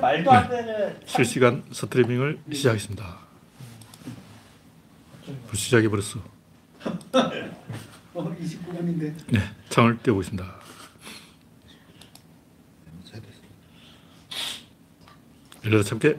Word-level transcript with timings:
말도 0.00 0.30
안 0.30 0.48
되는 0.48 1.00
실시간 1.06 1.64
스트리밍을 1.72 2.40
시작했습니다. 2.52 3.18
벌써 5.24 5.56
시작해 5.56 5.88
버렸어. 5.88 6.20
어, 8.14 8.34
29분인데. 8.40 9.14
네, 9.28 9.40
창을 9.68 9.98
띄워보겠습니다. 10.02 10.56
열려라 15.64 15.82
참깨. 15.82 16.16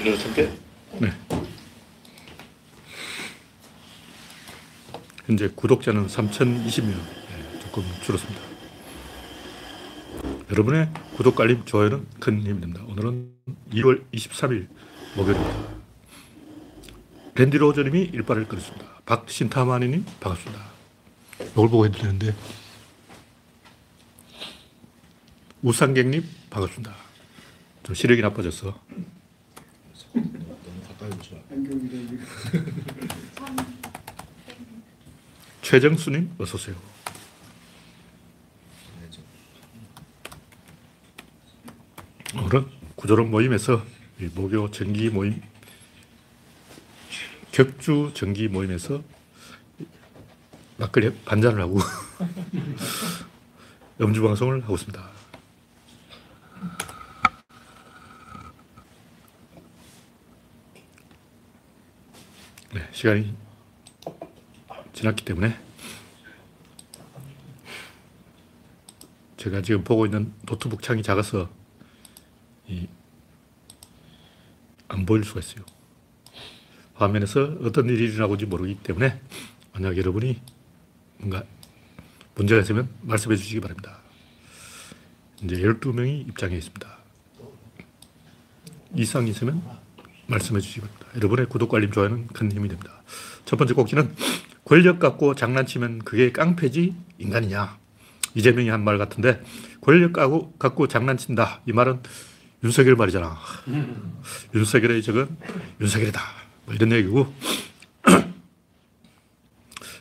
열려라 0.00 0.18
참깨. 0.18 0.50
네. 0.98 1.12
현재 5.26 5.48
구독자는 5.54 6.08
3,020명. 6.08 6.86
네, 6.88 7.60
조금 7.60 7.84
줄었습니다. 8.02 8.49
여러분의 10.50 10.90
구독, 11.16 11.40
알림, 11.40 11.64
좋아요는 11.64 12.06
큰 12.18 12.40
힘이 12.42 12.60
됩니다. 12.60 12.82
오늘은 12.88 13.32
2월 13.72 14.04
23일 14.12 14.68
목요일입니다. 15.16 15.80
랜디 17.36 17.58
로저님이 17.58 18.10
일발을 18.12 18.48
끊었습니다. 18.48 18.84
박신타마니님 19.06 20.04
반갑습니다. 20.18 20.64
이걸 21.52 21.68
보고 21.68 21.86
해도 21.86 21.98
되는데 21.98 22.34
우상객님 25.62 26.24
반갑습니다. 26.50 26.94
좀 27.84 27.94
시력이 27.94 28.20
나빠졌어. 28.22 28.78
최정수님 35.62 36.34
어서 36.38 36.56
오세요. 36.56 36.74
네, 39.00 39.06
저 39.10 39.20
오늘은 42.32 42.70
구조론 42.94 43.30
모임에서 43.32 43.84
이 44.20 44.26
목요 44.32 44.70
정기 44.70 45.10
모임 45.10 45.42
격주 47.50 48.12
정기 48.14 48.46
모임에서 48.46 49.02
막걸리 50.76 51.12
반잔을 51.24 51.60
하고 51.60 51.80
음주 54.00 54.22
방송을 54.22 54.62
하고 54.62 54.74
있습니다. 54.76 55.10
네, 62.72 62.88
시간이 62.92 63.34
지났기 64.92 65.24
때문에 65.24 65.58
제가 69.36 69.62
지금 69.62 69.82
보고 69.82 70.06
있는 70.06 70.32
노트북 70.46 70.80
창이 70.80 71.02
작아서 71.02 71.48
이, 72.70 72.86
안 74.86 74.99
보일 75.10 75.24
수가 75.24 75.40
있어요. 75.40 75.64
화면에서 76.94 77.56
어떤 77.64 77.88
일이 77.88 78.04
일어나고인지 78.04 78.46
모르기 78.46 78.76
때문에 78.76 79.20
만약 79.72 79.96
여러분이 79.96 80.40
뭔가 81.18 81.42
문제가 82.36 82.60
있으면 82.60 82.88
말씀해 83.02 83.34
주시기 83.34 83.58
바랍니다. 83.58 83.98
이제 85.42 85.56
12명이 85.56 86.28
입장해 86.28 86.54
있습니다. 86.56 86.98
이상 88.94 89.26
있으면 89.26 89.60
말씀해 90.28 90.60
주시기 90.60 90.82
바랍니다. 90.82 91.06
여러분의 91.16 91.46
구독, 91.48 91.74
알림, 91.74 91.90
좋아요는 91.90 92.28
큰 92.28 92.52
힘이 92.52 92.68
됩니다. 92.68 93.02
첫 93.46 93.56
번째 93.56 93.74
꼭지는 93.74 94.14
권력 94.64 95.00
갖고 95.00 95.34
장난치면 95.34 96.00
그게 96.04 96.30
깡패지 96.30 96.94
인간이냐. 97.18 97.76
이재명이 98.36 98.68
한 98.68 98.84
말 98.84 98.96
같은데 98.96 99.42
권력 99.80 100.12
갖고 100.12 100.86
장난친다. 100.86 101.62
이 101.66 101.72
말은 101.72 102.00
윤석열 102.62 102.94
말이잖아. 102.96 103.38
윤석열의 104.54 105.02
적은 105.02 105.34
윤석열이다. 105.80 106.20
뭐 106.66 106.74
이런 106.74 106.92
얘기고. 106.92 107.32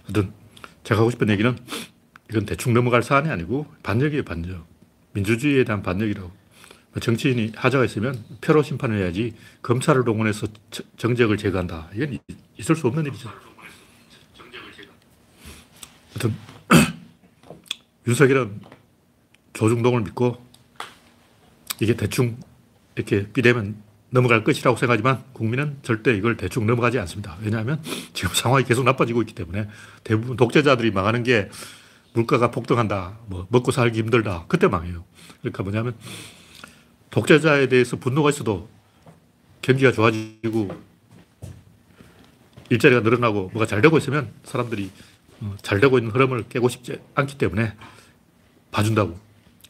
하여튼 0.03 0.33
제가 0.83 0.99
하고 1.01 1.09
싶은 1.11 1.29
얘기는 1.29 1.57
이건 2.29 2.45
대충 2.45 2.73
넘어갈 2.73 3.01
사안이 3.01 3.29
아니고 3.29 3.65
반역이에요, 3.83 4.23
반역. 4.23 4.67
민주주의에 5.13 5.63
대한 5.63 5.81
반역이라고. 5.81 6.27
뭐 6.91 6.99
정치인이 6.99 7.53
하자가 7.55 7.85
있으면 7.85 8.23
표로 8.41 8.63
심판을 8.63 8.99
해야지 8.99 9.35
검찰을 9.61 10.03
동원해서 10.03 10.47
저- 10.71 10.83
정적을 10.97 11.37
제거한다. 11.37 11.89
이건 11.93 12.13
이- 12.15 12.19
있을 12.57 12.75
수 12.75 12.87
없는 12.87 13.05
일이죠. 13.05 13.31
하여튼 16.13 16.35
윤석열은 18.07 18.59
조중동을 19.53 20.01
믿고 20.01 20.43
이게 21.79 21.95
대충 21.95 22.37
이렇게 22.99 23.27
비대면 23.31 23.81
넘어갈 24.09 24.43
것이라고 24.43 24.75
생각하지만 24.75 25.23
국민은 25.31 25.77
절대 25.83 26.13
이걸 26.15 26.35
대충 26.35 26.65
넘어가지 26.65 26.99
않습니다. 26.99 27.37
왜냐하면 27.41 27.81
지금 28.13 28.33
상황이 28.33 28.65
계속 28.65 28.83
나빠지고 28.83 29.21
있기 29.21 29.33
때문에 29.33 29.69
대부분 30.03 30.35
독재자들이 30.35 30.91
망하는 30.91 31.23
게 31.23 31.49
물가가 32.13 32.51
폭등한다, 32.51 33.19
뭐 33.27 33.47
먹고 33.49 33.71
살기 33.71 33.99
힘들다, 33.99 34.45
그때 34.47 34.67
망해요. 34.67 35.05
그러니까 35.39 35.63
뭐냐면 35.63 35.95
독재자에 37.11 37.67
대해서 37.67 37.97
분노가 37.97 38.31
있어도 38.31 38.67
경기가 39.61 39.91
좋아지고 39.91 40.69
일자리가 42.69 43.01
늘어나고 43.01 43.51
뭐가 43.53 43.65
잘 43.65 43.81
되고 43.81 43.97
있으면 43.97 44.31
사람들이 44.43 44.91
어, 45.41 45.55
잘 45.61 45.79
되고 45.79 45.97
있는 45.97 46.11
흐름을 46.11 46.49
깨고 46.49 46.67
싶지 46.67 46.99
않기 47.15 47.37
때문에 47.37 47.73
봐준다고. 48.71 49.28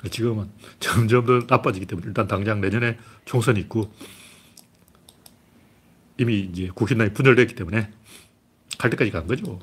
지금은 0.09 0.49
점점 0.79 1.25
더 1.25 1.39
나빠지기 1.47 1.85
때문에 1.85 2.07
일단 2.07 2.27
당장 2.27 2.61
내년에 2.61 2.97
총선이 3.25 3.59
있고 3.61 3.91
이미 6.17 6.39
이제 6.39 6.69
국힘당이 6.73 7.13
분열됐기 7.13 7.55
때문에 7.55 7.89
갈 8.77 8.89
때까지 8.91 9.11
간 9.11 9.27
거죠. 9.27 9.59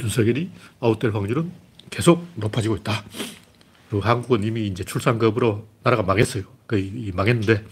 윤석열이 0.00 0.50
아웃될 0.80 1.12
확률은 1.14 1.52
계속 1.90 2.26
높아지고 2.36 2.76
있다. 2.76 3.04
그리고 3.88 4.04
한국은 4.04 4.44
이미 4.44 4.66
이제 4.66 4.84
출산급으로 4.84 5.66
나라가 5.82 6.02
망했어요. 6.02 6.44
거의 6.66 6.86
이- 6.86 7.12
망했는데 7.12 7.64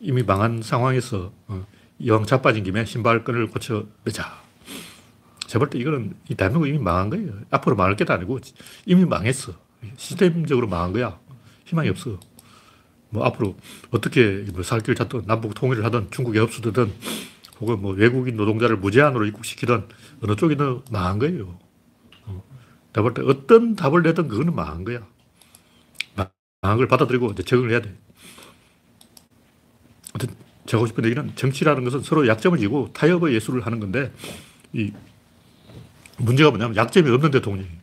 이미 0.00 0.22
망한 0.22 0.62
상황에서 0.62 1.32
어, 1.46 1.66
이왕 1.98 2.24
자빠진 2.26 2.64
김에 2.64 2.84
신발끈을 2.84 3.48
고쳐 3.48 3.86
매자. 4.04 4.40
볼때 5.58 5.78
이거는 5.78 6.14
이 6.28 6.34
대한민국 6.34 6.68
이미 6.68 6.78
망한 6.78 7.10
거예요. 7.10 7.32
앞으로 7.50 7.74
망할 7.76 7.96
게도 7.96 8.12
아니고 8.12 8.38
이미 8.86 9.04
망했어. 9.04 9.52
시스템적으로 9.96 10.66
망한 10.68 10.92
거야. 10.92 11.18
희망이 11.66 11.88
없어. 11.88 12.18
뭐 13.10 13.24
앞으로 13.24 13.56
어떻게 13.90 14.44
뭐살 14.52 14.80
길을 14.80 14.94
찾든 14.94 15.24
남북 15.26 15.54
통일을 15.54 15.84
하든 15.84 16.10
중국에 16.10 16.38
흡수되든 16.38 16.92
혹은 17.60 17.80
뭐 17.82 17.92
외국인 17.92 18.36
노동자를 18.36 18.76
무제한으로 18.76 19.26
입국시키든 19.26 19.86
어느 20.22 20.36
쪽이든 20.36 20.82
망한 20.90 21.18
거예요. 21.18 21.58
어. 22.26 22.42
내가 22.92 23.02
볼때 23.02 23.22
어떤 23.22 23.74
답을 23.76 24.02
내든 24.02 24.28
그거는 24.28 24.54
망한 24.54 24.84
거야. 24.84 25.06
망한 26.62 26.78
걸 26.78 26.88
받아들이고 26.88 27.32
이제 27.32 27.42
적응을 27.42 27.70
해야 27.70 27.80
돼. 27.80 27.94
하여튼 30.12 30.34
제가 30.66 30.78
하고 30.78 30.86
싶은 30.86 31.04
얘기는 31.04 31.34
정치라는 31.34 31.84
것은 31.84 32.02
서로 32.02 32.26
약점을 32.26 32.58
지고 32.58 32.90
타협의 32.92 33.34
예술을 33.34 33.64
하는 33.64 33.80
건데 33.80 34.12
이 34.72 34.92
문제가 36.18 36.50
뭐냐면 36.50 36.76
약점이 36.76 37.10
없는 37.10 37.30
대통령이 37.30 37.79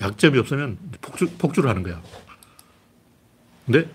약점이 0.00 0.38
없으면 0.38 0.78
폭주, 1.00 1.28
폭주를 1.38 1.68
하는 1.68 1.82
거야. 1.82 2.02
근데 3.66 3.90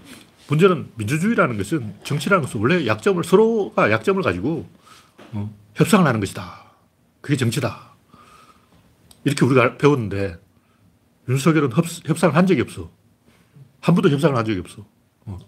문제는 0.48 0.92
민주주의라는 0.96 1.58
것은 1.58 1.96
정치라는 2.04 2.44
것은 2.44 2.60
원래 2.60 2.86
약점을 2.86 3.24
서로가 3.24 3.92
약점을 3.92 4.22
가지고 4.22 4.68
어, 5.32 5.54
협상을 5.76 6.06
하는 6.06 6.20
것이다. 6.20 6.72
그게 7.22 7.38
정치다. 7.38 7.94
이렇게 9.24 9.46
우리가 9.46 9.78
배웠는데 9.78 10.38
윤석열은 11.30 11.72
협, 11.72 11.86
협상을 12.06 12.36
한 12.36 12.46
적이 12.46 12.62
없어. 12.62 12.92
한 13.80 13.96
번도 13.96 14.10
협상을 14.10 14.36
한 14.36 14.46
적이 14.46 14.60
없어. 14.60 14.86
어. 15.26 15.40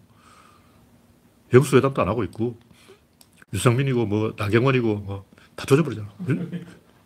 영수회담도 1.54 2.02
안 2.02 2.08
하고 2.08 2.24
있고 2.24 2.58
유상민이고 3.54 4.06
뭐 4.06 4.34
나경원이고 4.38 4.96
뭐 4.96 5.36
다 5.56 5.66
조져버리잖아. 5.66 6.08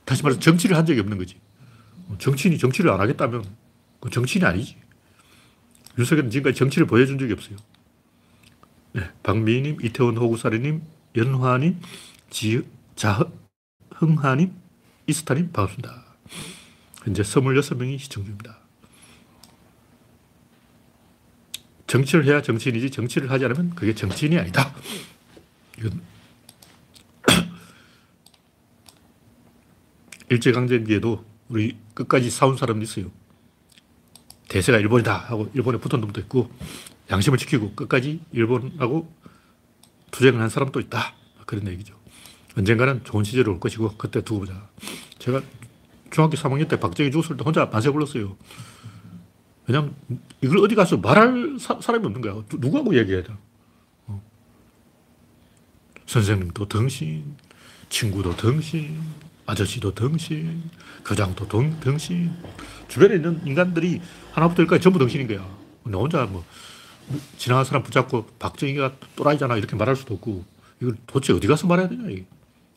다시 0.05 0.23
말해서 0.23 0.39
정치를 0.39 0.75
한 0.75 0.85
적이 0.85 1.01
없는 1.01 1.17
거지. 1.17 1.39
어, 2.09 2.17
정치인이 2.17 2.57
정치를 2.57 2.91
안 2.91 2.99
하겠다면 2.99 3.45
그 4.01 4.09
정치인이 4.09 4.45
아니지. 4.45 4.75
윤석열은 5.97 6.29
지금까지 6.29 6.57
정치를 6.57 6.87
보여준 6.87 7.17
적이 7.17 7.33
없어요. 7.33 7.57
네, 8.93 9.09
박미희님, 9.23 9.77
이태원 9.83 10.17
호구사리님, 10.17 10.81
연화님, 11.15 11.79
지, 12.29 12.61
자흥하님, 12.95 14.53
이스타님 15.07 15.51
반갑습니다. 15.51 16.05
현재 17.03 17.23
26명이 17.23 17.99
시청 17.99 18.23
중입니다. 18.23 18.57
정치를 21.87 22.25
해야 22.25 22.41
정치인이지 22.41 22.91
정치를 22.91 23.31
하지 23.31 23.45
않으면 23.45 23.71
그게 23.71 23.95
정치인이 23.95 24.37
아니다. 24.37 24.75
이건 25.77 26.01
일제강점기에도 30.29 31.25
우리 31.49 31.77
끝까지 31.93 32.29
싸운 32.29 32.55
사람도 32.55 32.83
있어요. 32.83 33.11
대세가 34.47 34.79
일본이다 34.79 35.15
하고 35.15 35.49
일본에 35.53 35.77
붙은 35.77 35.99
놈도 35.99 36.21
있고 36.21 36.49
양심을 37.11 37.37
지키고 37.37 37.73
끝까지 37.73 38.21
일본하고 38.31 39.11
투쟁을 40.11 40.39
한 40.41 40.49
사람도 40.49 40.79
있다. 40.79 41.13
그런 41.45 41.67
얘기죠. 41.67 41.95
언젠가는 42.57 43.03
좋은 43.03 43.23
시절이 43.23 43.49
올 43.49 43.59
것이고 43.59 43.95
그때 43.97 44.21
두고 44.21 44.41
보자. 44.41 44.69
제가 45.17 45.41
중학교 46.11 46.35
3학년 46.35 46.67
때 46.67 46.79
박정희 46.79 47.11
죽었을 47.11 47.37
때 47.37 47.43
혼자 47.43 47.65
만세 47.65 47.91
불렀어요. 47.91 48.35
왜냐면 49.67 49.95
이걸 50.41 50.59
어디 50.59 50.73
가서 50.73 50.97
말할 50.97 51.57
사, 51.59 51.75
람이 51.75 52.05
없는 52.05 52.21
거야. 52.21 52.43
누구하고 52.51 52.97
얘기해야 52.97 53.23
돼? 53.23 53.33
어. 54.07 54.21
선생님도 56.07 56.67
덩신, 56.67 57.35
친구도 57.89 58.35
덩신, 58.35 58.99
아저씨도 59.45 59.93
덩신, 59.93 60.63
교장도 61.05 61.47
덩, 61.47 61.79
덩신. 61.79 62.31
주변에 62.87 63.15
있는 63.15 63.41
인간들이 63.45 64.01
하나부터 64.31 64.63
열까지 64.63 64.81
전부 64.81 64.99
덩신인 64.99 65.27
거야. 65.27 65.47
나 65.83 65.97
혼자 65.97 66.25
뭐 66.25 66.43
지나간 67.37 67.65
사람 67.65 67.83
붙잡고 67.83 68.25
박정희가 68.39 68.95
또라이잖아 69.15 69.57
이렇게 69.57 69.75
말할 69.75 69.95
수도 69.95 70.15
없고 70.15 70.45
이걸 70.81 70.95
도대체 71.07 71.33
어디 71.33 71.47
가서 71.47 71.67
말해야 71.67 71.89
되냐. 71.89 72.23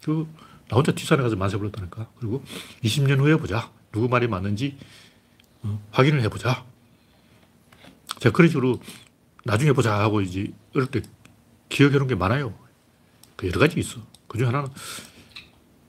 그, 0.04 0.26
나 0.68 0.76
혼자 0.76 0.92
뒷산에 0.92 1.22
가서 1.22 1.36
만세 1.36 1.56
불렀다니까. 1.56 2.08
그리고 2.18 2.42
20년 2.82 3.18
후에 3.18 3.36
보자. 3.36 3.70
누구 3.92 4.08
말이 4.08 4.26
맞는지 4.26 4.76
어, 5.62 5.80
확인을 5.90 6.22
해보자. 6.22 6.64
제가 8.18 8.34
그런 8.34 8.48
식으로 8.48 8.80
나중에 9.44 9.72
보자 9.72 9.98
하고 9.98 10.20
이제 10.20 10.52
어릴 10.74 10.88
때 10.88 11.02
기억해 11.68 11.98
놓은 11.98 12.06
게 12.06 12.14
많아요. 12.14 12.54
그 13.36 13.46
여러 13.48 13.58
가지 13.58 13.78
있어. 13.80 14.00
그 14.28 14.38
중에 14.38 14.46
하나는 14.46 14.68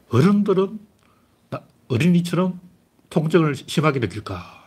어른들은 0.10 0.80
어린이처럼 1.94 2.60
통증을 3.10 3.56
심하게 3.56 4.00
느낄까? 4.00 4.64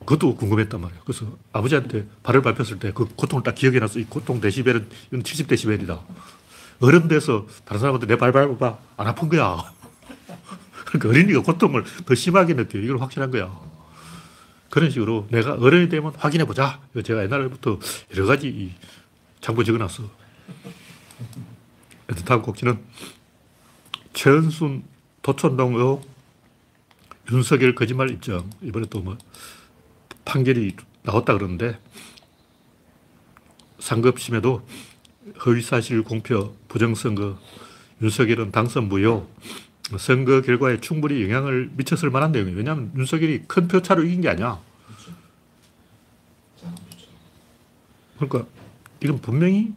그것도 0.00 0.36
궁금했단 0.36 0.80
말이에요. 0.80 1.02
그래서 1.04 1.26
아버지한테 1.52 2.06
발을 2.22 2.42
밟혔을 2.42 2.78
때 2.78 2.92
그 2.92 3.06
고통을 3.16 3.42
딱 3.42 3.54
기억해 3.54 3.80
놨어. 3.80 3.98
이 3.98 4.04
고통 4.04 4.40
데시벨은 4.40 4.88
이건 5.08 5.22
70데시벨이다. 5.22 5.98
어른 6.80 7.08
돼서 7.08 7.46
다른 7.64 7.80
사람한테 7.80 8.06
내 8.06 8.16
발 8.16 8.30
밟아봐. 8.32 8.78
안 8.98 9.06
아픈 9.08 9.28
거야. 9.28 9.56
그러니까 10.86 11.08
어린이가 11.08 11.42
고통을 11.42 11.84
더 12.04 12.14
심하게 12.14 12.54
느껴요. 12.54 12.82
이걸 12.82 13.00
확실한 13.00 13.30
거야. 13.30 13.50
그런 14.70 14.90
식으로 14.90 15.26
내가 15.30 15.54
어른이 15.54 15.88
되면 15.88 16.12
확인해 16.16 16.44
보자. 16.44 16.80
제가 17.04 17.24
옛날부터 17.24 17.78
여러 18.14 18.26
가지 18.26 18.74
장부 19.40 19.64
적어 19.64 19.78
놨어. 19.78 20.04
다음 22.24 22.42
곡지는 22.42 22.78
최은순 24.12 24.84
도촌동 25.22 25.74
의혹 25.74 26.15
윤석열 27.30 27.74
거짓말 27.74 28.10
입증. 28.10 28.48
이번에 28.62 28.86
또 28.86 29.00
뭐 29.00 29.16
판결이 30.24 30.76
나왔다 31.02 31.34
그러는데 31.34 31.78
상급심에도 33.78 34.66
허위사실 35.44 36.02
공표, 36.02 36.54
부정선거, 36.68 37.38
윤석열은 38.02 38.50
당선 38.50 38.88
무효, 38.88 39.28
선거 39.98 40.42
결과에 40.42 40.80
충분히 40.80 41.22
영향을 41.22 41.70
미쳤을 41.76 42.10
만한 42.10 42.32
내용이에요. 42.32 42.56
왜냐하면 42.56 42.92
윤석열이 42.96 43.44
큰 43.46 43.68
표차로 43.68 44.04
이긴 44.04 44.20
게 44.20 44.28
아니야. 44.28 44.60
그러니까 48.16 48.46
이건 49.02 49.20
분명히 49.20 49.72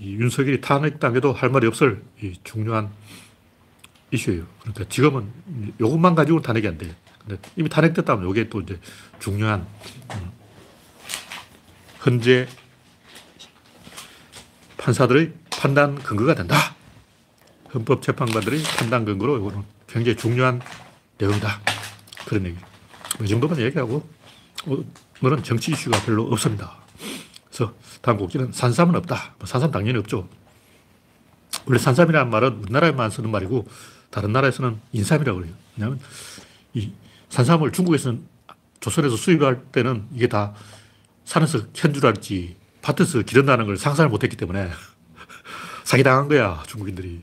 윤석열이 0.00 0.60
탄핵당해도 0.60 1.32
할 1.32 1.50
말이 1.50 1.66
없을 1.66 2.02
중요한 2.42 2.90
이슈예요. 4.12 4.44
그러니까 4.60 4.84
지금은 4.88 5.30
이것만 5.78 6.14
가지고 6.14 6.40
탄핵이 6.40 6.66
안 6.66 6.78
돼. 6.78 6.94
근데 7.20 7.40
이미 7.56 7.68
탄핵됐다면 7.68 8.28
이게 8.30 8.48
또 8.48 8.60
이제 8.60 8.78
중요한 9.18 9.66
음, 10.14 10.32
현재 11.98 12.48
판사들의 14.78 15.32
판단 15.50 15.94
근거가 15.96 16.34
된다. 16.34 16.56
헌법재판관들의 17.72 18.62
판단 18.78 19.04
근거로 19.04 19.38
이거는 19.38 19.62
굉장히 19.86 20.16
중요한 20.16 20.60
내용이다. 21.18 21.60
그런 22.26 22.46
얘기. 22.46 22.56
이 23.22 23.28
정도만 23.28 23.60
얘기하고 23.60 24.08
오늘은 25.22 25.42
정치 25.42 25.72
이슈가 25.72 26.00
별로 26.02 26.24
없습니다. 26.32 26.76
그래서 27.48 27.74
다음 28.00 28.16
곡지는 28.16 28.52
산삼은 28.52 28.94
없다. 28.96 29.34
뭐 29.38 29.46
산삼 29.46 29.70
당연히 29.70 29.98
없죠. 29.98 30.28
원래 31.66 31.78
산삼이라는 31.78 32.30
말은 32.30 32.62
우리나라에만 32.62 33.10
쓰는 33.10 33.30
말이고 33.30 33.68
다른 34.10 34.32
나라에서는 34.32 34.78
인삼이라고 34.92 35.38
그래요. 35.40 35.54
왜냐하면 35.76 36.00
이 36.74 36.92
산삼을 37.28 37.72
중국에서는 37.72 38.22
조선에서 38.80 39.16
수입할 39.16 39.62
때는 39.72 40.06
이게 40.14 40.26
다 40.26 40.54
산에서 41.24 41.60
현줄 41.74 42.06
알지 42.06 42.56
밭에서 42.82 43.22
기른다는 43.22 43.66
걸 43.66 43.76
상상을 43.76 44.08
못했기 44.10 44.36
때문에 44.36 44.70
사기당한 45.84 46.28
거야 46.28 46.62
중국인들이. 46.66 47.22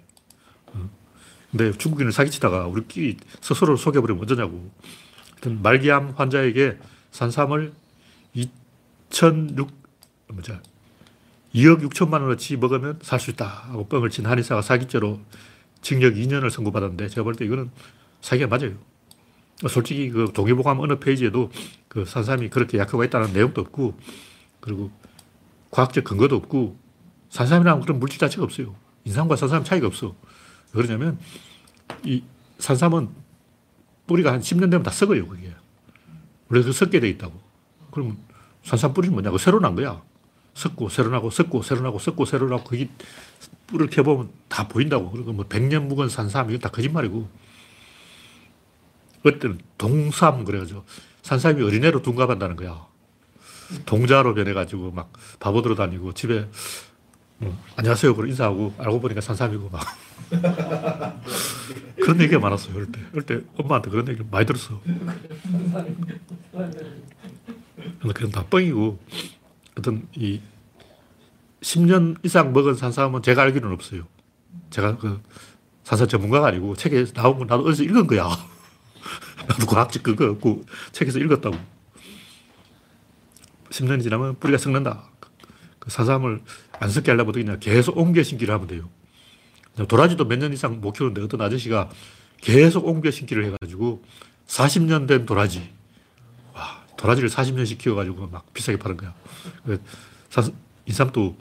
어. 0.73 0.89
근데 1.51 1.71
중국인을 1.73 2.11
사기치다가 2.11 2.67
우리끼리 2.67 3.17
스스로 3.41 3.75
속여버리면 3.75 4.23
어쩌냐고. 4.23 4.71
하여튼 5.31 5.61
말기암 5.61 6.13
환자에게 6.15 6.77
산삼을 7.11 7.73
2,006, 8.33 9.71
뭐죠. 10.33 10.59
2억 11.53 11.81
6천만 11.89 12.21
원어치 12.21 12.57
먹으면 12.57 12.99
살 13.01 13.19
수 13.19 13.31
있다 13.31 13.45
하고 13.45 13.87
뻥을 13.87 14.09
친 14.09 14.25
한의사가 14.25 14.61
사기죄로 14.61 15.19
징역 15.81 16.13
2년을 16.15 16.49
선고받았는데 16.49 17.09
제가 17.09 17.23
볼 17.23 17.35
때 17.35 17.45
이거는 17.45 17.69
사기가 18.21 18.47
맞아요. 18.47 18.73
솔직히 19.69 20.09
그 20.09 20.31
동의보감 20.33 20.79
어느 20.79 20.99
페이지에도 20.99 21.49
그 21.87 22.05
산삼이 22.05 22.49
그렇게 22.49 22.77
약효가 22.77 23.05
있다는 23.05 23.33
내용도 23.33 23.61
없고 23.61 23.97
그리고 24.59 24.91
과학적 25.71 26.03
근거도 26.03 26.35
없고 26.35 26.77
산삼이라는 27.29 27.81
그런 27.81 27.99
물질 27.99 28.19
자체가 28.19 28.43
없어요. 28.43 28.75
인삼과 29.05 29.35
산삼 29.35 29.63
차이가 29.63 29.87
없어. 29.87 30.15
왜 30.73 30.83
그러냐면 30.83 31.17
이 32.03 32.23
산삼은 32.59 33.09
뿌리가 34.05 34.31
한 34.31 34.41
10년 34.41 34.71
되면 34.71 34.83
다 34.83 34.91
썩어요, 34.91 35.27
그게. 35.27 35.53
원래 36.49 36.63
그 36.63 36.71
썩게 36.71 36.99
돼 36.99 37.09
있다고. 37.09 37.39
그러면 37.91 38.17
산삼 38.63 38.93
뿌리는 38.93 39.13
뭐냐고 39.13 39.37
새로 39.37 39.59
난 39.59 39.75
거야. 39.75 40.01
썩고 40.53 40.89
새로 40.89 41.09
나고 41.09 41.29
썩고 41.29 41.61
새로 41.61 41.81
나고 41.81 41.99
썩고 41.99 42.25
새로 42.25 42.47
나고 42.49 42.63
그게 42.63 42.89
뿔을 43.67 43.87
켜보면 43.89 44.29
다 44.47 44.67
보인다고. 44.67 45.11
그리고 45.11 45.33
뭐 45.33 45.45
100년 45.45 45.83
묵은 45.87 46.09
산삼 46.09 46.49
이건 46.49 46.59
다 46.59 46.69
거짓말이고. 46.69 47.29
그때는 49.23 49.59
동삼 49.77 50.45
그래가지고 50.45 50.85
산삼이 51.21 51.61
어린애로 51.61 52.01
둔갑한다는 52.01 52.55
거야. 52.55 52.85
동자로 53.85 54.33
변해가지고 54.33 54.91
막 54.91 55.11
바보 55.39 55.61
들어다니고 55.61 56.13
집에 56.13 56.47
뭐, 57.39 57.55
안녕하세요. 57.75 58.15
그러 58.15 58.27
인사하고 58.27 58.73
알고 58.77 58.99
보니까 59.01 59.21
산삼이고 59.21 59.69
막. 59.69 59.85
그런 61.97 62.21
얘기가 62.21 62.39
많았어요. 62.39 62.75
어릴 62.75 62.91
때. 62.91 62.99
어릴 63.11 63.23
때 63.23 63.41
엄마한테 63.57 63.89
그런 63.89 64.07
얘기를 64.07 64.25
많이 64.31 64.45
들었어. 64.45 64.81
근데 67.99 68.13
그건 68.13 68.31
다 68.31 68.45
뻥이고 68.49 68.97
어떤 69.77 70.07
이 70.15 70.41
10년 71.67 72.17
이상 72.23 72.53
먹은 72.53 72.75
산삼은 72.75 73.21
제가 73.23 73.41
알기로는 73.41 73.75
없어요. 73.75 74.07
제가 74.69 74.97
그 74.97 75.21
산삼 75.83 76.07
전문가가 76.07 76.47
아니고 76.47 76.75
책에 76.75 77.05
나온 77.13 77.37
거 77.37 77.45
나도 77.45 77.67
어디서 77.67 77.83
읽은 77.83 78.07
거야. 78.07 78.23
나도 79.47 79.65
과학적 79.65 80.03
근거 80.03 80.25
없고 80.25 80.63
책에서 80.93 81.19
읽었다고. 81.19 81.57
10년이 83.69 84.01
지나면 84.01 84.39
뿌리가 84.39 84.57
썩는다. 84.57 85.03
그 85.79 85.89
산삼을 85.89 86.41
안 86.79 86.89
썩게 86.89 87.11
하려면 87.11 87.29
어떻게 87.29 87.43
냐 87.43 87.57
계속 87.59 87.97
옮겨 87.97 88.23
심기를 88.23 88.53
하면 88.53 88.67
돼요. 88.67 88.89
도라지도 89.89 90.25
몇 90.25 90.39
년 90.39 90.53
이상 90.53 90.79
못 90.79 90.93
키우는데 90.93 91.21
어떤 91.21 91.41
아저씨가 91.41 91.89
계속 92.39 92.87
옮겨 92.87 93.11
심기를 93.11 93.43
해가지고 93.45 94.03
40년 94.47 95.05
된 95.05 95.25
도라지. 95.25 95.69
와, 96.53 96.85
도라지를 96.95 97.29
40년씩 97.29 97.77
키워가지고 97.77 98.27
막 98.27 98.53
비싸게 98.53 98.79
파는 98.79 98.95
거야. 98.95 99.13
그 99.65 99.81
인삼도 100.87 101.37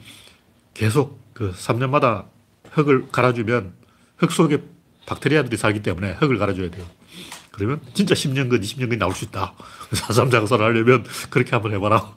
계속 0.73 1.19
그 1.33 1.51
3년마다 1.51 2.25
흙을 2.71 3.09
갈아주면 3.09 3.73
흙 4.17 4.31
속에 4.31 4.61
박테리아들이 5.05 5.57
살기 5.57 5.81
때문에 5.81 6.13
흙을 6.13 6.37
갈아줘야 6.37 6.69
돼요. 6.69 6.85
그러면 7.51 7.81
진짜 7.93 8.13
10년근, 8.13 8.61
20년근이 8.61 8.99
나올 8.99 9.13
수 9.13 9.25
있다. 9.25 9.53
사삼 9.93 10.29
장사를 10.29 10.63
하려면 10.63 11.03
그렇게 11.29 11.51
한번 11.51 11.73
해봐라. 11.73 12.15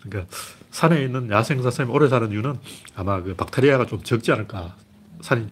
그러니까 0.00 0.32
산에 0.70 1.02
있는 1.02 1.30
야생 1.30 1.62
사슴이 1.62 1.90
오래 1.90 2.08
사는 2.08 2.30
이유는 2.30 2.58
아마 2.94 3.22
그 3.22 3.34
박테리아가 3.34 3.86
좀 3.86 4.02
적지 4.02 4.30
않을까. 4.32 4.76
산이 5.20 5.48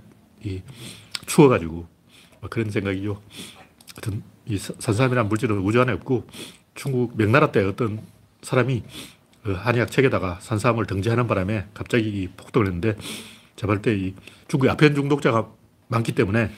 추워가지고. 1.26 1.88
뭐 2.40 2.48
그런 2.48 2.70
생각이죠. 2.70 3.20
하여튼 3.94 4.22
이 4.46 4.56
산삼이라는 4.58 5.28
물질은 5.28 5.58
우주 5.58 5.80
안에 5.80 5.92
없고 5.92 6.26
중국 6.74 7.16
명나라 7.16 7.52
때 7.52 7.62
어떤 7.64 8.00
사람이 8.42 8.82
그 8.82 8.88
한의학 9.44 9.90
책에다가 9.90 10.38
산삼을 10.40 10.86
등재하는 10.86 11.26
바람에 11.26 11.66
갑자기 11.72 12.28
폭동을 12.36 12.66
했는데 12.66 12.96
제가 13.56 13.72
볼때이 13.72 14.14
중국 14.48 14.68
아편 14.68 14.94
중독자가 14.94 15.50
많기 15.88 16.12
때문에 16.12 16.50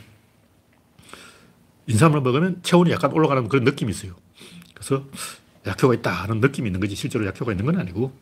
인삼을 1.86 2.20
먹으면 2.20 2.62
체온이 2.62 2.90
약간 2.90 3.12
올라가는 3.12 3.48
그런 3.48 3.64
느낌이 3.64 3.90
있어요. 3.90 4.14
그래서 4.74 5.04
약효가 5.66 5.94
있다 5.94 6.10
하는 6.10 6.40
느낌이 6.40 6.68
있는 6.68 6.80
거지 6.80 6.94
실제로 6.94 7.26
약효가 7.26 7.52
있는 7.52 7.64
건 7.64 7.78
아니고 7.78 8.12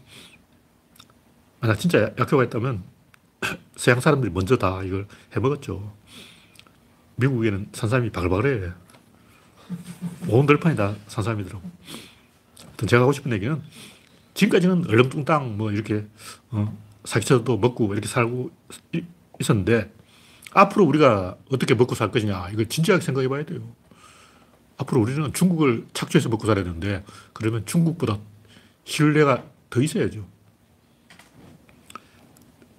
만약 1.60 1.76
진짜 1.76 2.12
약효가 2.18 2.44
있다면 2.44 2.82
서양 3.76 4.00
사람들이 4.00 4.32
먼저 4.32 4.56
다 4.56 4.82
이걸 4.82 5.06
해먹었죠. 5.34 5.94
미국에는 7.16 7.68
산삼이 7.72 8.10
바글바글해. 8.10 8.72
온 10.28 10.46
들판이 10.46 10.76
다 10.76 10.94
산삼이더라고. 11.06 11.62
제가 12.86 13.02
하고 13.02 13.12
싶은 13.12 13.32
얘기는 13.32 13.62
지금까지는 14.40 14.86
얼렁뚱땅 14.88 15.58
뭐 15.58 15.70
이렇게 15.70 16.06
어, 16.50 16.74
사기쳐도 17.04 17.58
먹고 17.58 17.92
이렇게 17.92 18.08
살고 18.08 18.50
있었는데 19.38 19.92
앞으로 20.52 20.86
우리가 20.86 21.36
어떻게 21.50 21.74
먹고 21.74 21.94
살 21.94 22.10
것이냐 22.10 22.48
이걸 22.50 22.66
진지하게 22.66 23.04
생각해 23.04 23.28
봐야 23.28 23.44
돼요. 23.44 23.60
앞으로 24.78 25.02
우리는 25.02 25.30
중국을 25.34 25.86
착취해서 25.92 26.30
먹고 26.30 26.46
살아야 26.46 26.64
되는데 26.64 27.04
그러면 27.34 27.66
중국보다 27.66 28.18
신뢰가 28.84 29.44
더 29.68 29.82
있어야죠. 29.82 30.26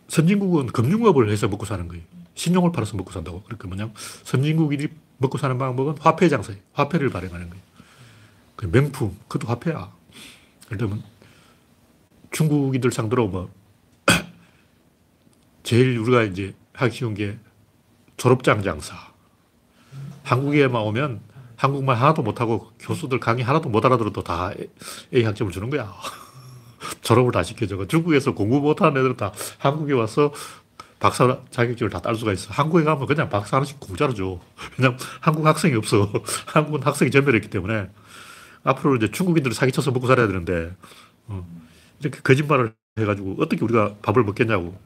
선진국은 0.08 0.68
금융업을 0.68 1.30
해서 1.30 1.48
먹고 1.48 1.66
사는 1.66 1.88
거예요. 1.88 2.04
신용을 2.34 2.72
팔아서 2.72 2.98
먹고 2.98 3.12
산다고. 3.12 3.44
그러니까 3.44 3.68
뭐냐면 3.68 3.94
선진국인이 4.24 4.88
먹고 5.20 5.38
사는 5.38 5.56
방법은 5.60 6.00
화폐 6.00 6.28
장사예요. 6.28 6.60
화폐를 6.74 7.12
발행하는 7.12 7.52
거예요. 7.52 7.64
그 8.56 8.70
명품, 8.72 9.16
그것도 9.28 9.48
화폐야. 9.48 9.94
예를 10.72 10.78
들면 10.80 11.11
중국인들 12.32 12.92
상대로 12.92 13.28
뭐 13.28 13.50
제일 15.64 15.98
우리가 16.00 16.24
이제 16.24 16.54
하기 16.74 16.96
쉬운 16.96 17.14
게 17.14 17.38
졸업장 18.18 18.64
장사. 18.64 18.96
한국에만 20.24 20.82
오면 20.82 21.22
한국말 21.56 21.96
하나도 21.98 22.22
못하고 22.24 22.72
교수들 22.80 23.20
강의 23.20 23.44
하나도 23.44 23.70
못 23.70 23.86
알아들어도 23.86 24.24
다 24.24 24.52
A 25.14 25.24
학점을 25.24 25.52
주는 25.52 25.70
거야. 25.70 25.94
졸업을 27.02 27.32
다 27.32 27.44
시켜줘. 27.44 27.86
중국에서 27.88 28.34
공부 28.34 28.60
못하는 28.60 28.98
애들은 28.98 29.18
다 29.18 29.32
한국에 29.60 29.94
와서 29.94 30.34
박사 31.00 31.40
자격증을 31.50 31.90
다 31.90 32.00
딸 32.00 32.16
수가 32.16 32.32
있어. 32.34 32.52
한국에 32.54 32.84
가면 32.84 33.06
그냥 33.08 33.30
박사 33.30 33.58
하나씩 33.58 33.80
공짜로 33.80 34.14
줘. 34.14 34.40
그냥 34.76 34.98
한국 35.20 35.46
학생이 35.46 35.76
없어. 35.76 36.12
한국은 36.48 36.84
학생이 36.84 37.12
전멸했기 37.12 37.50
때문에 37.50 37.90
앞으로 38.64 38.96
이제 38.96 39.10
중국인들을 39.12 39.54
사기쳐서 39.56 39.92
먹고 39.92 40.08
살아야 40.08 40.28
되는데 40.28 40.76
어, 41.28 41.46
이렇게 42.02 42.20
거짓말을 42.22 42.74
해가지고 42.98 43.38
어떻게 43.40 43.64
우리가 43.64 43.96
밥을 44.02 44.24
먹겠냐고. 44.24 44.78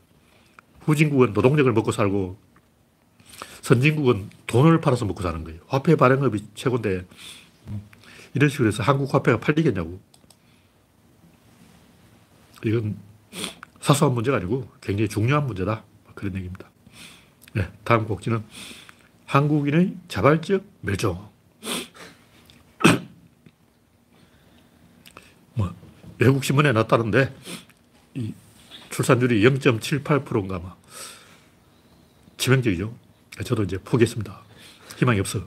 후진국은 0.81 1.34
노동력을 1.34 1.72
먹고 1.74 1.91
살고 1.91 2.38
선진국은 3.62 4.29
돈을 4.45 4.79
팔아서 4.79 5.05
먹고 5.05 5.24
사는 5.24 5.43
거예요. 5.43 5.60
화폐 5.67 5.95
발행업이 5.95 6.50
최고인데 6.53 7.05
음, 7.67 7.81
이런 8.36 8.50
식으로 8.50 8.67
해서 8.67 8.84
한국 8.84 9.12
화폐가 9.13 9.39
팔리겠냐고. 9.39 10.00
이건 12.63 12.98
사소한 13.81 14.13
문제가 14.13 14.38
아니고 14.38 14.69
굉장히 14.81 15.10
중요한 15.10 15.48
문제다. 15.48 15.84
그런 16.13 16.36
얘기입니다. 16.36 16.69
네, 17.53 17.67
다음 17.84 18.05
곡지는 18.05 18.43
한국인의 19.25 19.95
자발적 20.07 20.63
멸종. 20.81 21.27
뭐 25.55 25.74
외국 26.19 26.43
신문에 26.43 26.72
났다는데 26.72 27.34
이 28.15 28.34
출산율이 28.89 29.41
0.78%인가 29.43 30.60
막 30.60 30.81
치명적이죠. 32.38 32.95
저도 33.43 33.63
이제 33.63 33.77
포기했습니다. 33.84 34.41
희망이 34.98 35.19
없어. 35.19 35.45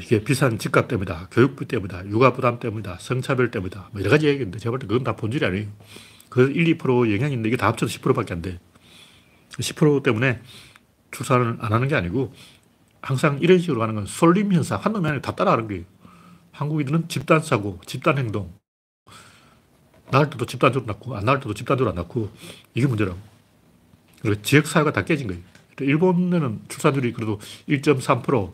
이게 0.00 0.22
비싼 0.22 0.58
집값 0.58 0.86
때문이다. 0.86 1.28
교육비 1.30 1.64
때문이다. 1.66 2.06
육아 2.08 2.32
부담 2.32 2.60
때문이다. 2.60 2.98
성차별 3.00 3.50
때문이다. 3.50 3.88
뭐 3.92 4.00
여러 4.00 4.10
가지 4.10 4.28
얘기인데 4.28 4.58
제가 4.58 4.70
볼 4.70 4.78
때 4.78 4.86
그건 4.86 5.02
다 5.02 5.16
본질이 5.16 5.44
아니에요. 5.44 5.66
그 6.28 6.50
1, 6.50 6.76
2% 6.78 7.12
영향이 7.12 7.32
있는데 7.32 7.48
이게 7.48 7.56
다 7.56 7.66
합쳐서 7.68 7.98
10%밖에 7.98 8.34
안 8.34 8.42
돼. 8.42 8.58
10% 9.50 10.02
때문에 10.02 10.40
출산을 11.10 11.56
안 11.60 11.72
하는 11.72 11.88
게 11.88 11.94
아니고 11.96 12.34
항상 13.00 13.38
이런 13.40 13.58
식으로 13.58 13.80
가는 13.80 13.94
건 13.94 14.06
솔림 14.06 14.52
현상. 14.52 14.78
한 14.80 14.92
놈이 14.92 15.06
아니라 15.06 15.22
다 15.22 15.34
따라가는 15.34 15.66
거예요. 15.68 15.84
한국인들은 16.52 17.08
집단 17.08 17.40
사고, 17.40 17.80
집단 17.86 18.18
행동. 18.18 18.57
낳을 20.10 20.30
때도 20.30 20.46
집단적으로 20.46 20.86
낳고, 20.92 21.16
안 21.16 21.24
낳을 21.24 21.40
때도 21.40 21.54
집단적으로 21.54 21.90
안 21.90 21.96
낳고, 21.96 22.30
이게 22.74 22.86
문제라고. 22.86 23.18
그리고 24.22 24.42
지역사회가 24.42 24.92
다 24.92 25.04
깨진 25.04 25.28
거예요. 25.28 25.42
일본에는 25.80 26.60
출산율이 26.68 27.12
그래도 27.12 27.38
1.3%, 27.68 28.52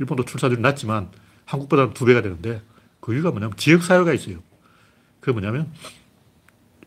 일본도 0.00 0.24
출산율이 0.26 0.60
낮지만 0.60 1.08
한국보다는 1.46 1.94
두 1.94 2.04
배가 2.04 2.20
되는데 2.20 2.60
그 3.00 3.14
이유가 3.14 3.30
뭐냐면 3.30 3.56
지역사회가 3.56 4.12
있어요. 4.12 4.38
그게 5.20 5.32
뭐냐면 5.32 5.72